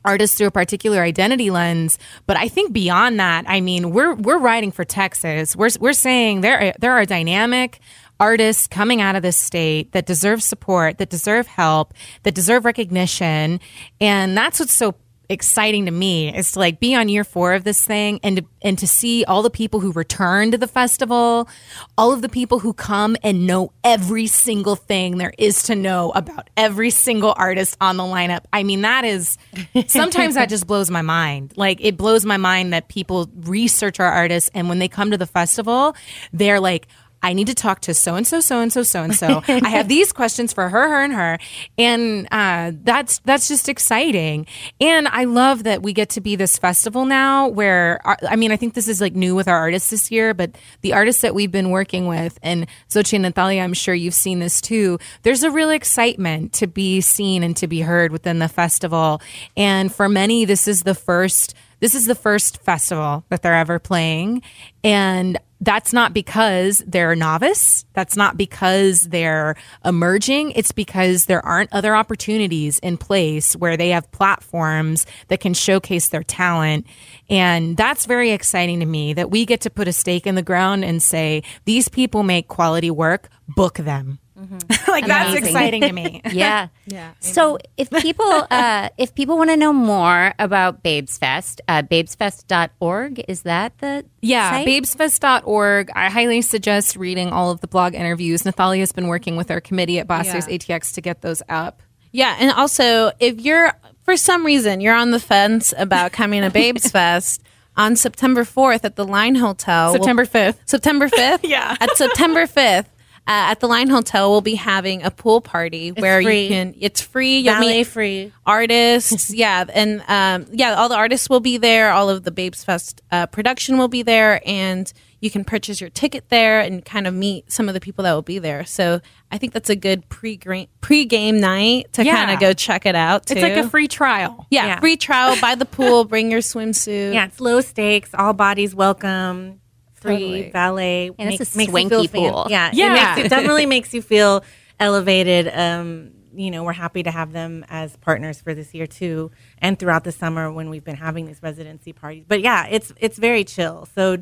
artists 0.04 0.36
through 0.36 0.48
a 0.48 0.50
particular 0.50 1.00
identity 1.00 1.50
lens. 1.50 1.96
But 2.26 2.36
I 2.36 2.48
think 2.48 2.72
beyond 2.72 3.20
that, 3.20 3.44
I 3.46 3.60
mean, 3.60 3.92
we're 3.92 4.14
we're 4.14 4.38
writing 4.38 4.72
for 4.72 4.84
Texas. 4.84 5.54
We're 5.54 5.70
we're 5.80 5.92
saying 5.92 6.40
there 6.40 6.74
there 6.80 6.92
are 6.92 7.04
dynamic 7.04 7.80
artists 8.18 8.68
coming 8.68 9.00
out 9.00 9.16
of 9.16 9.22
this 9.22 9.36
state 9.36 9.92
that 9.92 10.06
deserve 10.06 10.42
support, 10.42 10.98
that 10.98 11.10
deserve 11.10 11.46
help, 11.46 11.92
that 12.22 12.34
deserve 12.34 12.64
recognition, 12.64 13.60
and 14.00 14.36
that's 14.36 14.60
what's 14.60 14.74
so 14.74 14.94
exciting 15.28 15.86
to 15.86 15.92
me 15.92 16.34
is 16.34 16.52
to 16.52 16.58
like 16.58 16.80
be 16.80 16.94
on 16.94 17.08
year 17.08 17.24
four 17.24 17.54
of 17.54 17.64
this 17.64 17.84
thing 17.84 18.20
and 18.22 18.38
to, 18.38 18.44
and 18.60 18.78
to 18.78 18.86
see 18.86 19.24
all 19.24 19.42
the 19.42 19.50
people 19.50 19.80
who 19.80 19.92
return 19.92 20.50
to 20.50 20.58
the 20.58 20.66
festival, 20.66 21.48
all 21.96 22.12
of 22.12 22.22
the 22.22 22.28
people 22.28 22.58
who 22.58 22.72
come 22.72 23.16
and 23.22 23.46
know 23.46 23.72
every 23.84 24.26
single 24.26 24.76
thing 24.76 25.18
there 25.18 25.32
is 25.38 25.64
to 25.64 25.74
know 25.74 26.10
about 26.14 26.50
every 26.56 26.90
single 26.90 27.34
artist 27.36 27.76
on 27.80 27.96
the 27.96 28.02
lineup. 28.02 28.44
I 28.52 28.62
mean, 28.62 28.82
that 28.82 29.04
is 29.04 29.38
sometimes 29.86 30.34
that 30.34 30.48
just 30.48 30.66
blows 30.66 30.90
my 30.90 31.02
mind. 31.02 31.54
Like 31.56 31.78
it 31.80 31.96
blows 31.96 32.24
my 32.24 32.36
mind 32.36 32.72
that 32.72 32.88
people 32.88 33.30
research 33.40 34.00
our 34.00 34.10
artists 34.10 34.50
and 34.54 34.68
when 34.68 34.78
they 34.78 34.88
come 34.88 35.10
to 35.10 35.18
the 35.18 35.26
festival, 35.26 35.96
they're 36.32 36.60
like, 36.60 36.88
I 37.22 37.32
need 37.32 37.46
to 37.46 37.54
talk 37.54 37.80
to 37.82 37.94
so 37.94 38.14
and 38.16 38.26
so, 38.26 38.40
so 38.40 38.60
and 38.60 38.72
so, 38.72 38.82
so 38.82 39.02
and 39.02 39.14
so. 39.14 39.42
I 39.48 39.68
have 39.68 39.88
these 39.88 40.12
questions 40.12 40.52
for 40.52 40.68
her, 40.68 40.88
her, 40.88 41.02
and 41.02 41.12
her, 41.12 41.38
and 41.78 42.26
uh, 42.32 42.72
that's 42.82 43.20
that's 43.20 43.48
just 43.48 43.68
exciting. 43.68 44.46
And 44.80 45.06
I 45.08 45.24
love 45.24 45.64
that 45.64 45.82
we 45.82 45.92
get 45.92 46.10
to 46.10 46.20
be 46.20 46.36
this 46.36 46.58
festival 46.58 47.04
now. 47.04 47.48
Where 47.48 48.00
I 48.28 48.36
mean, 48.36 48.50
I 48.50 48.56
think 48.56 48.74
this 48.74 48.88
is 48.88 49.00
like 49.00 49.14
new 49.14 49.34
with 49.34 49.48
our 49.48 49.56
artists 49.56 49.90
this 49.90 50.10
year, 50.10 50.34
but 50.34 50.56
the 50.80 50.92
artists 50.92 51.22
that 51.22 51.34
we've 51.34 51.52
been 51.52 51.70
working 51.70 52.06
with, 52.06 52.38
and 52.42 52.66
Xochi 52.88 53.14
and 53.14 53.22
Natalia, 53.22 53.62
I'm 53.62 53.74
sure 53.74 53.94
you've 53.94 54.14
seen 54.14 54.40
this 54.40 54.60
too. 54.60 54.98
There's 55.22 55.42
a 55.42 55.50
real 55.50 55.70
excitement 55.70 56.52
to 56.54 56.66
be 56.66 57.00
seen 57.00 57.42
and 57.42 57.56
to 57.58 57.66
be 57.66 57.80
heard 57.82 58.10
within 58.10 58.40
the 58.40 58.48
festival, 58.48 59.20
and 59.56 59.94
for 59.94 60.08
many, 60.08 60.44
this 60.44 60.66
is 60.66 60.82
the 60.82 60.94
first 60.94 61.54
this 61.82 61.96
is 61.96 62.06
the 62.06 62.14
first 62.14 62.62
festival 62.62 63.24
that 63.28 63.42
they're 63.42 63.56
ever 63.56 63.80
playing. 63.80 64.42
And 64.84 65.36
that's 65.62 65.92
not 65.92 66.12
because 66.12 66.82
they're 66.88 67.14
novice. 67.14 67.84
That's 67.92 68.16
not 68.16 68.36
because 68.36 69.04
they're 69.04 69.54
emerging. 69.84 70.50
It's 70.52 70.72
because 70.72 71.26
there 71.26 71.44
aren't 71.46 71.72
other 71.72 71.94
opportunities 71.94 72.80
in 72.80 72.98
place 72.98 73.54
where 73.54 73.76
they 73.76 73.90
have 73.90 74.10
platforms 74.10 75.06
that 75.28 75.38
can 75.38 75.54
showcase 75.54 76.08
their 76.08 76.24
talent. 76.24 76.86
And 77.30 77.76
that's 77.76 78.06
very 78.06 78.32
exciting 78.32 78.80
to 78.80 78.86
me 78.86 79.12
that 79.12 79.30
we 79.30 79.46
get 79.46 79.60
to 79.60 79.70
put 79.70 79.86
a 79.86 79.92
stake 79.92 80.26
in 80.26 80.34
the 80.34 80.42
ground 80.42 80.84
and 80.84 81.00
say, 81.00 81.44
these 81.64 81.88
people 81.88 82.24
make 82.24 82.48
quality 82.48 82.90
work, 82.90 83.28
book 83.46 83.74
them. 83.76 84.18
like 84.88 85.06
that's 85.06 85.34
exciting 85.34 85.82
to 85.82 85.92
me. 85.92 86.20
Yeah. 86.32 86.68
Yeah. 86.86 87.12
So 87.20 87.58
if 87.76 87.88
people 87.90 88.46
uh, 88.50 88.88
if 88.98 89.14
people 89.14 89.38
want 89.38 89.50
to 89.50 89.56
know 89.56 89.72
more 89.72 90.34
about 90.38 90.82
Babes 90.82 91.16
Fest, 91.16 91.60
uh, 91.68 91.82
babesfest.org 91.82 93.24
is 93.28 93.42
that 93.42 93.78
the 93.78 94.04
Yeah, 94.20 94.50
site? 94.50 94.66
babesfest.org. 94.66 95.90
I 95.94 96.10
highly 96.10 96.42
suggest 96.42 96.96
reading 96.96 97.30
all 97.30 97.50
of 97.50 97.60
the 97.60 97.68
blog 97.68 97.94
interviews. 97.94 98.44
Natalia's 98.44 98.92
been 98.92 99.06
working 99.08 99.36
with 99.36 99.50
our 99.50 99.60
committee 99.60 99.98
at 99.98 100.06
Boss 100.06 100.26
Yeah. 100.26 100.36
ATX 100.40 100.94
to 100.94 101.00
get 101.00 101.22
those 101.22 101.42
up. 101.48 101.82
Yeah, 102.10 102.36
and 102.38 102.50
also 102.52 103.12
if 103.20 103.40
you're 103.40 103.72
for 104.04 104.16
some 104.16 104.44
reason 104.44 104.80
you're 104.80 104.94
on 104.96 105.12
the 105.12 105.20
fence 105.20 105.72
about 105.78 106.12
coming 106.12 106.42
to 106.42 106.50
Babes 106.50 106.90
Fest 106.90 107.42
on 107.74 107.96
September 107.96 108.44
4th 108.44 108.84
at 108.84 108.96
the 108.96 109.04
Line 109.04 109.34
Hotel, 109.34 109.92
September 109.92 110.26
5th. 110.26 110.58
September 110.66 111.08
5th? 111.08 111.40
Yeah. 111.44 111.74
At 111.80 111.96
September 111.96 112.46
5th, 112.46 112.84
uh, 113.26 113.50
at 113.52 113.60
the 113.60 113.68
Line 113.68 113.88
Hotel, 113.88 114.30
we'll 114.30 114.40
be 114.40 114.56
having 114.56 115.02
a 115.02 115.10
pool 115.10 115.40
party 115.40 115.90
where 115.92 116.20
free. 116.22 116.42
you 116.44 116.48
can, 116.48 116.74
it's 116.80 117.00
free. 117.00 117.38
You'll 117.38 117.54
Valet 117.54 117.78
meet 117.78 117.86
free. 117.86 118.32
artists. 118.44 119.32
yeah. 119.34 119.64
And 119.72 120.02
um, 120.08 120.46
yeah, 120.52 120.74
all 120.74 120.88
the 120.88 120.96
artists 120.96 121.30
will 121.30 121.40
be 121.40 121.56
there. 121.56 121.92
All 121.92 122.10
of 122.10 122.24
the 122.24 122.30
Babes 122.32 122.64
Fest 122.64 123.00
uh, 123.12 123.26
production 123.26 123.78
will 123.78 123.88
be 123.88 124.02
there. 124.02 124.40
And 124.44 124.92
you 125.20 125.30
can 125.30 125.44
purchase 125.44 125.80
your 125.80 125.88
ticket 125.88 126.28
there 126.30 126.60
and 126.60 126.84
kind 126.84 127.06
of 127.06 127.14
meet 127.14 127.50
some 127.52 127.68
of 127.68 127.74
the 127.74 127.80
people 127.80 128.02
that 128.02 128.12
will 128.12 128.22
be 128.22 128.40
there. 128.40 128.64
So 128.64 129.00
I 129.30 129.38
think 129.38 129.52
that's 129.52 129.70
a 129.70 129.76
good 129.76 130.08
pre 130.08 130.36
pre-game 130.80 131.38
night 131.40 131.92
to 131.92 132.04
Yeah. 132.04 132.16
kind 132.16 132.32
of 132.32 132.40
go 132.40 132.52
check 132.52 132.86
it 132.86 132.96
out. 132.96 133.26
Too. 133.26 133.34
It's 133.34 133.42
like 133.42 133.56
a 133.56 133.68
free 133.68 133.86
trial. 133.86 134.46
yeah, 134.50 134.66
Yeah. 134.66 134.80
free 134.80 134.96
trial 134.96 135.36
by 135.40 135.54
the 135.54 135.64
pool. 135.64 136.04
Bring 136.04 136.28
your 136.32 136.40
swimsuit. 136.40 137.14
Yeah, 137.14 137.26
it's 137.26 137.40
low 137.40 137.60
stakes, 137.60 138.10
all 138.14 138.32
bodies 138.32 138.74
welcome, 138.74 139.60
free 140.02 140.18
Totally. 140.18 140.50
valet, 140.50 141.10
And 141.18 141.32
it's 141.32 141.40
a 141.40 141.58
you 141.60 141.66
feel 141.66 141.70
swanky 141.70 142.06
fan- 142.08 142.30
pool. 142.32 142.46
Yeah, 142.50 142.70
Yeah. 142.72 142.86
It, 142.86 143.16
makes, 143.16 143.26
it 143.26 143.28
definitely 143.30 143.66
makes 143.66 143.94
you 143.94 144.02
feel 144.02 144.44
elevated. 144.80 145.48
Um, 145.48 146.10
you 146.34 146.50
know, 146.50 146.64
we're 146.64 146.72
happy 146.72 147.02
to 147.02 147.10
have 147.10 147.32
them 147.32 147.64
as 147.68 147.94
partners 147.98 148.40
for 148.40 148.54
this 148.54 148.72
year 148.74 148.86
too, 148.86 149.30
and 149.58 149.78
throughout 149.78 150.04
the 150.04 150.12
summer 150.12 150.50
when 150.50 150.70
we've 150.70 150.84
been 150.84 150.96
having 150.96 151.26
these 151.26 151.42
residency 151.42 151.92
parties. 151.92 152.24
But 152.26 152.40
yeah, 152.40 152.66
it's 152.70 152.92
it's 152.98 153.18
very 153.18 153.44
chill. 153.44 153.86
So 153.94 154.16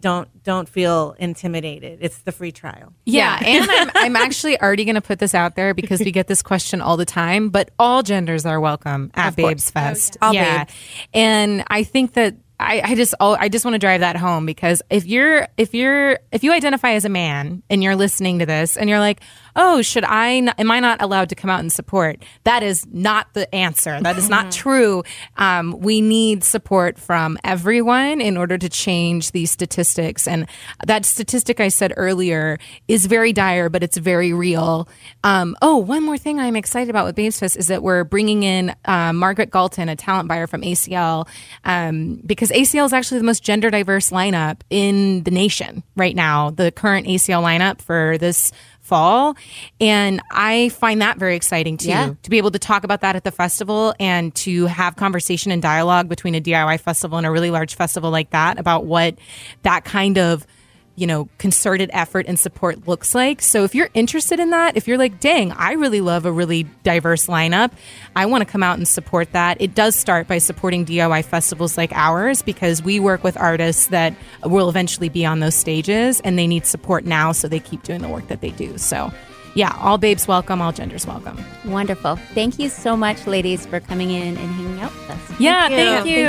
don't 0.00 0.42
don't 0.42 0.68
feel 0.68 1.14
intimidated. 1.20 1.98
It's 2.02 2.18
the 2.22 2.32
free 2.32 2.50
trial. 2.50 2.92
Yeah, 3.06 3.38
and 3.40 3.70
I'm, 3.70 3.90
I'm 3.94 4.16
actually 4.16 4.60
already 4.60 4.84
going 4.84 4.96
to 4.96 5.00
put 5.00 5.20
this 5.20 5.32
out 5.36 5.54
there 5.54 5.72
because 5.72 6.00
we 6.00 6.10
get 6.10 6.26
this 6.26 6.42
question 6.42 6.80
all 6.80 6.96
the 6.96 7.04
time. 7.06 7.50
But 7.50 7.70
all 7.78 8.02
genders 8.02 8.44
are 8.44 8.58
welcome 8.60 9.12
at 9.14 9.36
Babes 9.36 9.70
Fest. 9.70 10.16
All 10.20 10.34
yeah, 10.34 10.64
babes. 10.64 10.74
and 11.14 11.62
I 11.68 11.84
think 11.84 12.14
that 12.14 12.34
I, 12.64 12.82
I 12.84 12.94
just 12.94 13.14
oh, 13.20 13.36
I 13.38 13.48
just 13.48 13.64
want 13.64 13.74
to 13.74 13.78
drive 13.78 14.00
that 14.00 14.16
home 14.16 14.46
because 14.46 14.82
if 14.90 15.06
you're 15.06 15.48
if 15.56 15.74
you're 15.74 16.18
if 16.30 16.44
you 16.44 16.52
identify 16.52 16.92
as 16.92 17.04
a 17.04 17.08
man 17.08 17.62
and 17.68 17.82
you're 17.82 17.96
listening 17.96 18.38
to 18.40 18.46
this 18.46 18.76
and 18.76 18.88
you're 18.88 18.98
like, 18.98 19.20
oh, 19.56 19.82
should 19.82 20.04
I? 20.04 20.40
Not, 20.40 20.58
am 20.58 20.70
I 20.70 20.80
not 20.80 21.02
allowed 21.02 21.28
to 21.30 21.34
come 21.34 21.50
out 21.50 21.60
and 21.60 21.72
support? 21.72 22.22
That 22.44 22.62
is 22.62 22.86
not 22.92 23.32
the 23.34 23.52
answer. 23.54 24.00
That 24.00 24.18
is 24.18 24.28
not 24.28 24.50
true. 24.52 25.02
Um, 25.36 25.78
we 25.80 26.00
need 26.00 26.44
support 26.44 26.98
from 26.98 27.38
everyone 27.44 28.20
in 28.20 28.36
order 28.36 28.58
to 28.58 28.68
change 28.68 29.32
these 29.32 29.50
statistics. 29.50 30.26
And 30.26 30.46
that 30.86 31.04
statistic 31.04 31.60
I 31.60 31.68
said 31.68 31.92
earlier 31.96 32.58
is 32.88 33.06
very 33.06 33.32
dire, 33.32 33.68
but 33.68 33.82
it's 33.82 33.96
very 33.96 34.32
real. 34.32 34.88
Um, 35.24 35.56
oh, 35.62 35.76
one 35.76 36.02
more 36.02 36.18
thing 36.18 36.40
I'm 36.40 36.56
excited 36.56 36.90
about 36.90 37.04
with 37.04 37.16
Babes 37.16 37.38
Fest 37.38 37.56
is 37.56 37.68
that 37.68 37.82
we're 37.82 38.04
bringing 38.04 38.42
in 38.42 38.74
uh, 38.84 39.12
Margaret 39.12 39.50
Galton, 39.50 39.88
a 39.88 39.96
talent 39.96 40.28
buyer 40.28 40.46
from 40.46 40.62
ACL, 40.62 41.28
um, 41.64 42.20
because 42.24 42.50
ACL 42.50 42.86
is 42.86 42.92
actually 42.92 43.18
the 43.18 43.24
most 43.24 43.42
gender 43.42 43.70
diverse 43.70 44.10
lineup 44.10 44.60
in 44.70 45.22
the 45.24 45.30
nation 45.30 45.82
right 45.96 46.16
now. 46.16 46.50
The 46.50 46.70
current 46.72 47.06
ACL 47.06 47.42
lineup 47.42 47.80
for 47.80 48.18
this 48.18 48.52
fall. 48.92 49.36
And 49.80 50.20
I 50.30 50.68
find 50.68 51.00
that 51.00 51.16
very 51.16 51.34
exciting 51.34 51.78
too, 51.78 51.88
Yeah. 51.88 52.10
to 52.22 52.28
be 52.30 52.36
able 52.36 52.50
to 52.50 52.58
talk 52.58 52.84
about 52.84 53.00
that 53.00 53.16
at 53.16 53.24
the 53.24 53.30
festival 53.30 53.94
and 53.98 54.34
to 54.34 54.66
have 54.66 54.96
conversation 54.96 55.50
and 55.50 55.62
dialogue 55.62 56.10
between 56.10 56.34
a 56.34 56.40
DIY 56.42 56.76
festival 56.76 57.16
and 57.16 57.26
a 57.26 57.30
really 57.30 57.50
large 57.50 57.74
festival 57.74 58.10
like 58.10 58.28
that 58.30 58.58
about 58.58 58.84
what 58.84 59.14
that 59.62 59.84
kind 59.86 60.18
of 60.18 60.46
you 60.94 61.06
know, 61.06 61.28
concerted 61.38 61.90
effort 61.92 62.26
and 62.28 62.38
support 62.38 62.86
looks 62.86 63.14
like. 63.14 63.40
So 63.40 63.64
if 63.64 63.74
you're 63.74 63.88
interested 63.94 64.38
in 64.38 64.50
that, 64.50 64.76
if 64.76 64.86
you're 64.86 64.98
like, 64.98 65.20
dang, 65.20 65.52
I 65.52 65.72
really 65.72 66.00
love 66.00 66.26
a 66.26 66.32
really 66.32 66.64
diverse 66.82 67.26
lineup, 67.26 67.72
I 68.14 68.26
want 68.26 68.42
to 68.42 68.44
come 68.44 68.62
out 68.62 68.76
and 68.76 68.86
support 68.86 69.32
that. 69.32 69.60
It 69.60 69.74
does 69.74 69.96
start 69.96 70.28
by 70.28 70.38
supporting 70.38 70.84
DIY 70.84 71.24
festivals 71.24 71.78
like 71.78 71.92
ours 71.92 72.42
because 72.42 72.82
we 72.82 73.00
work 73.00 73.24
with 73.24 73.36
artists 73.36 73.86
that 73.88 74.14
will 74.44 74.68
eventually 74.68 75.08
be 75.08 75.24
on 75.24 75.40
those 75.40 75.54
stages 75.54 76.20
and 76.20 76.38
they 76.38 76.46
need 76.46 76.66
support 76.66 77.04
now 77.04 77.32
so 77.32 77.48
they 77.48 77.60
keep 77.60 77.82
doing 77.82 78.02
the 78.02 78.08
work 78.08 78.28
that 78.28 78.40
they 78.40 78.50
do. 78.50 78.76
So 78.76 79.10
yeah, 79.54 79.76
all 79.80 79.98
babes 79.98 80.26
welcome, 80.26 80.60
all 80.62 80.72
genders 80.72 81.06
welcome. 81.06 81.42
Wonderful. 81.64 82.16
Thank 82.34 82.58
you 82.58 82.68
so 82.68 82.96
much, 82.96 83.26
ladies, 83.26 83.66
for 83.66 83.80
coming 83.80 84.10
in 84.10 84.36
and 84.36 84.38
hanging 84.38 84.80
out 84.80 84.92
with 84.92 85.10
us. 85.10 85.40
Yeah, 85.40 85.68
thank 85.68 86.06
you. 86.06 86.26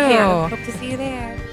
Hope 0.55 0.65
to 0.65 0.77
see 0.77 0.91
you 0.91 0.97
there. 0.97 1.52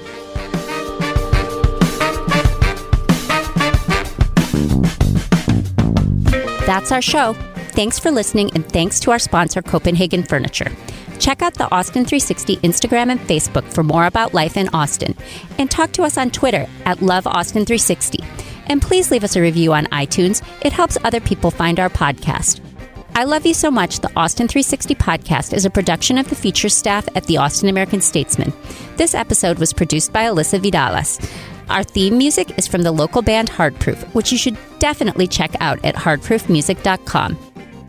That's 6.65 6.91
our 6.91 7.01
show. 7.01 7.33
Thanks 7.73 7.97
for 7.97 8.11
listening, 8.11 8.51
and 8.53 8.67
thanks 8.69 8.99
to 9.01 9.11
our 9.11 9.19
sponsor, 9.19 9.61
Copenhagen 9.61 10.23
Furniture. 10.23 10.71
Check 11.19 11.41
out 11.41 11.53
the 11.53 11.71
Austin 11.71 12.05
360 12.05 12.57
Instagram 12.57 13.11
and 13.11 13.19
Facebook 13.21 13.63
for 13.71 13.83
more 13.83 14.05
about 14.05 14.33
life 14.33 14.57
in 14.57 14.69
Austin. 14.69 15.15
And 15.57 15.69
talk 15.69 15.91
to 15.93 16.03
us 16.03 16.17
on 16.17 16.31
Twitter 16.31 16.67
at 16.85 16.97
LoveAustin360. 16.97 18.25
And 18.67 18.81
please 18.81 19.11
leave 19.11 19.23
us 19.23 19.35
a 19.35 19.41
review 19.41 19.73
on 19.73 19.85
iTunes. 19.85 20.43
It 20.61 20.73
helps 20.73 20.97
other 21.03 21.19
people 21.19 21.51
find 21.51 21.79
our 21.79 21.89
podcast. 21.89 22.59
I 23.13 23.25
Love 23.25 23.45
You 23.45 23.53
So 23.53 23.69
Much, 23.69 23.99
the 23.99 24.11
Austin 24.15 24.47
360 24.47 24.95
podcast, 24.95 25.53
is 25.53 25.65
a 25.65 25.69
production 25.69 26.17
of 26.17 26.29
the 26.29 26.35
feature 26.35 26.69
staff 26.69 27.07
at 27.15 27.25
the 27.25 27.37
Austin 27.37 27.69
American 27.69 28.01
Statesman. 28.01 28.53
This 28.95 29.13
episode 29.13 29.59
was 29.59 29.73
produced 29.73 30.13
by 30.13 30.23
Alyssa 30.25 30.59
Vidalas. 30.59 31.19
Our 31.71 31.83
theme 31.83 32.17
music 32.17 32.57
is 32.57 32.67
from 32.67 32.81
the 32.81 32.91
local 32.91 33.21
band 33.21 33.49
Hardproof, 33.49 34.13
which 34.13 34.31
you 34.31 34.37
should 34.37 34.57
definitely 34.79 35.25
check 35.25 35.55
out 35.61 35.83
at 35.85 35.95
hardproofmusic.com. 35.95 37.37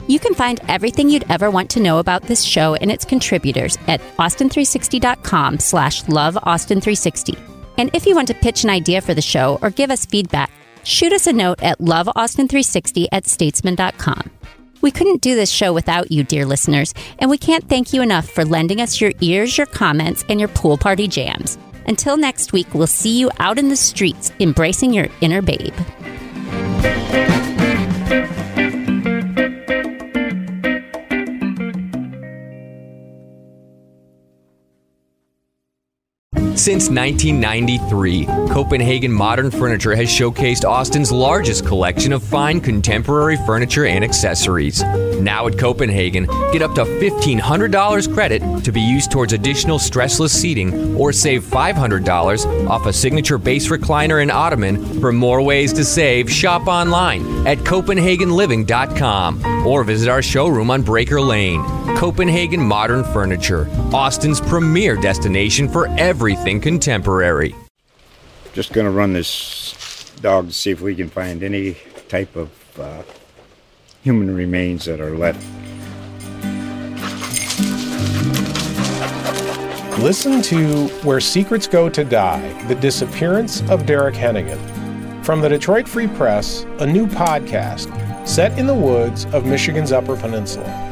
You 0.07 0.19
can 0.21 0.35
find 0.35 0.61
everything 0.69 1.09
you'd 1.09 1.29
ever 1.29 1.51
want 1.51 1.69
to 1.71 1.81
know 1.81 1.99
about 1.99 2.23
this 2.23 2.45
show 2.45 2.75
and 2.77 2.93
its 2.93 3.05
contributors 3.05 3.77
at 3.89 4.01
austin360.com 4.19 5.59
slash 5.59 6.05
loveaustin360. 6.05 7.39
And 7.77 7.91
if 7.93 8.07
you 8.07 8.15
want 8.15 8.29
to 8.29 8.35
pitch 8.35 8.63
an 8.63 8.71
idea 8.71 9.01
for 9.01 9.15
the 9.15 9.23
show 9.23 9.59
or 9.63 9.71
give 9.71 9.91
us 9.91 10.07
feedback, 10.07 10.53
shoot 10.85 11.13
us 11.13 11.27
a 11.27 11.33
note 11.33 11.61
at 11.61 11.81
loveaustin360 11.81 13.07
at 13.11 13.25
statesman.com. 13.25 14.31
We 14.81 14.93
couldn't 14.93 15.23
do 15.23 15.35
this 15.35 15.51
show 15.51 15.73
without 15.73 16.13
you, 16.13 16.23
dear 16.23 16.45
listeners, 16.45 16.95
and 17.19 17.31
we 17.31 17.39
can't 17.39 17.69
thank 17.69 17.93
you 17.93 18.03
enough 18.03 18.29
for 18.29 18.45
lending 18.45 18.81
us 18.81 19.01
your 19.01 19.13
ears, 19.21 19.59
your 19.59 19.67
comments, 19.67 20.25
and 20.29 20.39
your 20.39 20.49
pool 20.51 20.79
party 20.79 21.09
jams. 21.09 21.59
Until 21.87 22.17
next 22.17 22.53
week, 22.53 22.73
we'll 22.75 22.87
see 22.87 23.19
you 23.19 23.31
out 23.39 23.59
in 23.59 23.69
the 23.69 23.77
streets 23.77 24.33
embracing 24.41 24.93
your 24.93 25.09
inner 25.21 25.43
babe. 25.43 25.75
Since 36.55 36.91
1993, 36.91 38.27
Copenhagen 38.53 39.11
Modern 39.11 39.51
Furniture 39.51 39.97
has 39.97 40.09
showcased 40.09 40.69
Austin's 40.69 41.11
largest 41.11 41.67
collection 41.67 42.13
of 42.13 42.23
fine 42.23 42.61
contemporary 42.61 43.39
furniture 43.39 43.87
and 43.87 44.05
accessories. 44.05 44.83
Now 44.83 45.47
at 45.47 45.59
Copenhagen, 45.59 46.27
get 46.53 46.61
up 46.61 46.75
to 46.75 46.85
$1,500 46.85 48.13
credit 48.13 48.65
to 48.65 48.71
be 48.71 48.83
used 48.83 49.11
towards 49.11 49.33
additional 49.33 49.79
stressless 49.79 50.31
seating 50.31 50.95
or 50.95 51.11
save 51.11 51.43
$500 51.43 52.69
off 52.69 52.85
a 52.85 52.93
signature 52.93 53.39
base 53.39 53.69
recliner 53.69 54.21
and 54.21 54.31
ottoman. 54.31 55.01
For 55.01 55.11
more 55.11 55.41
ways 55.41 55.73
to 55.73 55.85
save, 55.85 56.31
shop 56.31 56.67
online 56.67 57.47
at 57.47 57.59
CopenhagenLiving.com 57.59 59.67
or 59.67 59.85
visit 59.85 60.11
our 60.11 60.23
showroom 60.23 60.71
on 60.71 60.83
Braker 60.83 61.27
Lane. 61.27 61.63
Copenhagen 61.97 62.61
Modern 62.61 63.05
Furniture, 63.05 63.69
Austin's 63.93 64.41
premier 64.41 64.97
destination 64.97 65.69
for 65.69 65.87
everything 65.99 66.61
contemporary. 66.61 67.55
Just 68.53 68.73
going 68.73 68.87
to 68.87 68.91
run 68.91 69.13
this 69.13 70.13
dog 70.21 70.49
to 70.49 70.53
see 70.53 70.71
if 70.71 70.81
we 70.81 70.95
can 70.95 71.09
find 71.09 71.43
any 71.43 71.77
type 72.09 72.35
of 72.37 72.51
uh, 72.79 73.03
human 74.03 74.35
remains 74.35 74.85
that 74.85 75.01
are 75.01 75.17
left. 75.17 75.41
Listen 80.01 80.43
to 80.43 80.89
Where 81.05 81.21
Secrets 81.21 81.67
Go 81.69 81.89
to 81.89 82.03
Die 82.03 82.63
The 82.65 82.75
Disappearance 82.75 83.63
of 83.71 83.87
Derek 83.87 84.17
Hennigan. 84.17 84.59
From 85.25 85.41
the 85.41 85.49
Detroit 85.49 85.87
Free 85.87 86.09
Press, 86.09 86.65
a 86.81 86.87
new 86.87 87.07
podcast 87.07 87.89
set 88.27 88.59
in 88.59 88.67
the 88.67 88.75
woods 88.75 89.27
of 89.27 89.47
Michigan's 89.47 89.93
Upper 89.93 90.17
Peninsula. 90.17 90.92